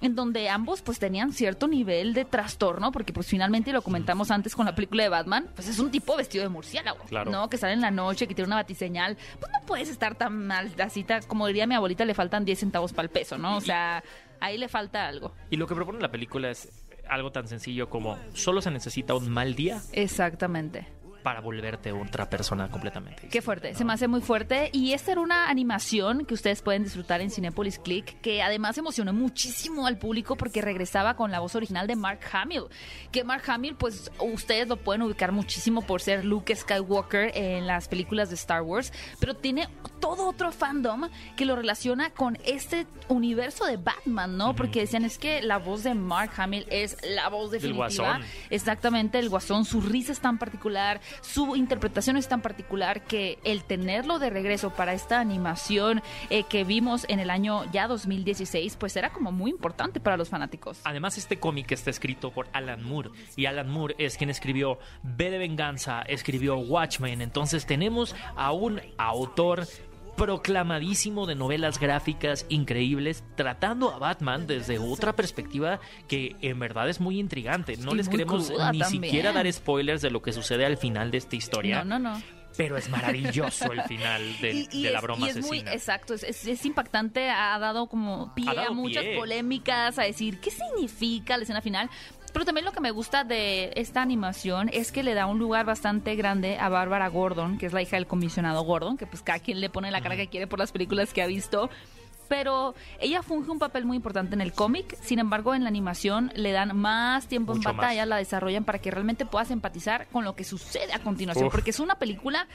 [0.03, 4.55] en donde ambos pues tenían cierto nivel de trastorno, porque pues finalmente lo comentamos antes
[4.55, 7.31] con la película de Batman, pues es un tipo vestido de murciélago, Claro.
[7.31, 7.49] ¿no?
[7.49, 10.71] Que sale en la noche, que tiene una batiseñal, pues no puedes estar tan mal,
[10.85, 13.57] así como diría mi abuelita, le faltan 10 centavos para el peso, ¿no?
[13.57, 14.05] O sea,
[14.41, 15.33] ahí le falta algo.
[15.49, 16.69] Y lo que propone la película es
[17.09, 20.87] algo tan sencillo como solo se necesita un mal día Exactamente.
[21.27, 23.27] Para volverte otra persona completamente.
[23.27, 23.77] Qué fuerte, ¿no?
[23.77, 24.71] se me hace muy fuerte.
[24.73, 29.13] Y esta era una animación que ustedes pueden disfrutar en Cinepolis Click, que además emocionó
[29.13, 32.67] muchísimo al público porque regresaba con la voz original de Mark Hamill.
[33.11, 37.89] Que Mark Hamill, pues ustedes lo pueden ubicar muchísimo por ser Luke Skywalker en las
[37.89, 39.69] películas de Star Wars, pero tiene
[39.99, 44.55] todo otro fandom que lo relaciona con este universo de Batman, ¿no?
[44.55, 47.87] Porque decían es que la voz de Mark Hamill es la voz definitiva.
[47.89, 48.23] Guasón.
[48.51, 53.65] Exactamente, el guasón, su risa es tan particular, su interpretación es tan particular que el
[53.65, 58.97] tenerlo de regreso para esta animación eh, que vimos en el año ya 2016, pues
[58.97, 60.81] era como muy importante para los fanáticos.
[60.85, 63.11] Además, este cómic está escrito por Alan Moore.
[63.37, 67.21] Y Alan Moore es quien escribió B de Venganza, escribió Watchmen.
[67.21, 69.67] Entonces tenemos a un autor
[70.17, 77.01] proclamadísimo de novelas gráficas increíbles, tratando a Batman desde otra perspectiva que en verdad es
[77.01, 77.77] muy intrigante.
[77.77, 78.87] No Y les queremos ni también.
[79.05, 81.85] siquiera dar spoilers de lo que sucede al final de esta historia.
[81.85, 82.23] No, no, no.
[82.57, 86.23] Pero es maravilloso el final del- de, la es- broma y es muy exacto, es,
[86.23, 89.15] es- es impactante, ha dado como pie dado a muchas pie.
[89.19, 91.91] polémicas, a decir qué significa la escena final.
[92.37, 95.65] Pero también lo que me gusta de esta animación es que le da un lugar
[95.65, 99.39] bastante grande a Bárbara Gordon, que es la hija del comisionado Gordon, que pues cada
[99.39, 101.71] quien le pone la cara que quiere por las películas que ha visto.
[102.29, 106.31] Pero ella funge un papel muy importante en el cómic, sin embargo en la animación
[106.35, 108.09] le dan más tiempo Mucho en batalla, más.
[108.09, 111.53] la desarrollan para que realmente puedas empatizar con lo que sucede a continuación, Uf.
[111.53, 112.49] porque es una película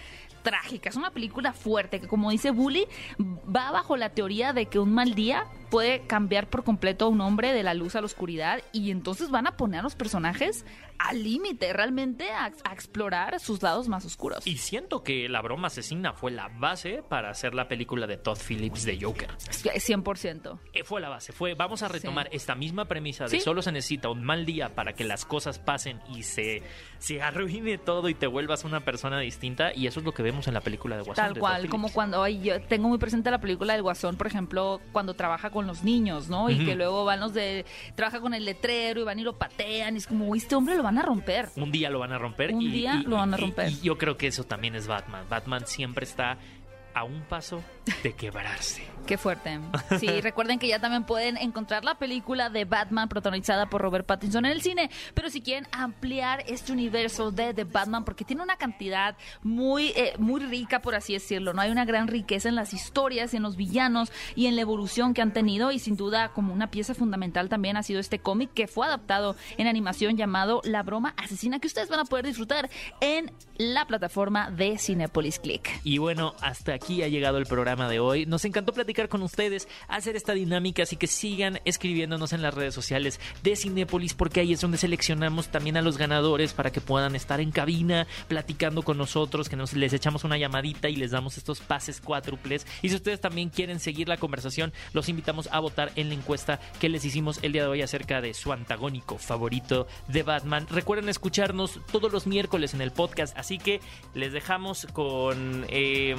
[0.43, 2.85] trágica, es una película fuerte, que como dice Bully,
[3.19, 7.21] va bajo la teoría de que un mal día puede cambiar por completo a un
[7.21, 10.65] hombre de la luz a la oscuridad y entonces van a poner a los personajes
[10.99, 14.45] al límite, realmente a, a explorar sus lados más oscuros.
[14.45, 18.37] Y siento que la broma asesina fue la base para hacer la película de Todd
[18.37, 19.29] Phillips de Joker.
[19.39, 20.59] 100%.
[20.73, 22.35] Eh, Fue la base, fue vamos a retomar Sí.
[22.35, 23.39] esta misma premisa de Sí.
[23.39, 26.61] solo se necesita un mal día para que las cosas pasen y se,
[26.99, 30.47] se arruine todo y te vuelvas una persona distinta y eso es lo que vemos
[30.47, 31.15] en la película de Guasón.
[31.25, 34.27] Tal de cual, como cuando ay, yo tengo muy presente la película del Guasón, por
[34.27, 36.49] ejemplo, cuando trabaja con los niños, ¿no?
[36.49, 39.95] Y que luego van los de trabaja con el letrero y van y lo patean,
[39.95, 41.49] y es como, "Uy, este hombre lo van a romper.
[41.55, 42.53] Un día lo van a romper.
[42.53, 43.69] Un y, día y- lo van a y- romper.
[43.71, 45.25] y yo creo que eso también es Batman.
[45.29, 46.37] Batman siempre está
[46.93, 47.63] a un paso
[48.03, 48.83] de quebrarse.
[49.05, 49.59] Qué fuerte.
[49.99, 54.45] Sí, recuerden que ya también pueden encontrar la película de Batman protagonizada por Robert Pattinson
[54.45, 54.89] en el cine.
[55.13, 60.13] Pero si quieren ampliar este universo de The Batman, porque tiene una cantidad muy, eh,
[60.17, 61.61] muy rica, por así decirlo, ¿no?
[61.61, 65.21] Hay una gran riqueza en las historias, en los villanos y en la evolución que
[65.21, 65.71] han tenido.
[65.71, 69.35] Y sin duda, como una pieza fundamental también ha sido este cómic que fue adaptado
[69.57, 72.69] en animación llamado La Broma Asesina, que ustedes van a poder disfrutar
[73.01, 75.69] en la plataforma de Cinepolis Click.
[75.83, 78.25] Y bueno, hasta aquí ha llegado el programa de hoy.
[78.25, 82.73] Nos encantó platicar con ustedes, hacer esta dinámica, así que sigan escribiéndonos en las redes
[82.73, 87.15] sociales de Cinépolis, porque ahí es donde seleccionamos también a los ganadores para que puedan
[87.15, 91.37] estar en cabina platicando con nosotros, que nos les echamos una llamadita y les damos
[91.37, 92.65] estos pases cuádruples.
[92.81, 96.59] Y si ustedes también quieren seguir la conversación, los invitamos a votar en la encuesta
[96.79, 100.67] que les hicimos el día de hoy acerca de su antagónico favorito de Batman.
[100.69, 103.79] Recuerden escucharnos todos los miércoles en el podcast, así que
[104.13, 106.15] les dejamos con eh,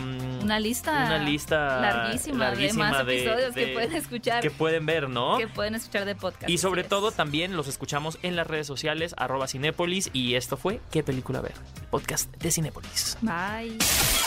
[0.52, 4.50] Una lista, una lista larguísima, larguísima de más de- episodios que de- pueden escuchar, que
[4.50, 5.38] pueden ver, ¿no?
[5.38, 6.50] que pueden escuchar de podcast.
[6.50, 7.14] Y sobre todo es.
[7.16, 11.54] también los escuchamos en las redes sociales, arroba Cinépolis, y esto fue ¿Qué película ver?
[11.80, 13.16] El podcast de Cinépolis.
[13.22, 13.78] Bye.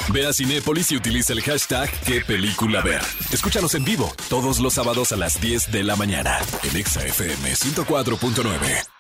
[0.10, 3.02] Ve a Cinépolis y utiliza el hashtag qué película ver.
[3.32, 7.54] Escúchanos en vivo todos los sábados a las 10 de la mañana en Exa FM
[7.56, 8.95] 104.9.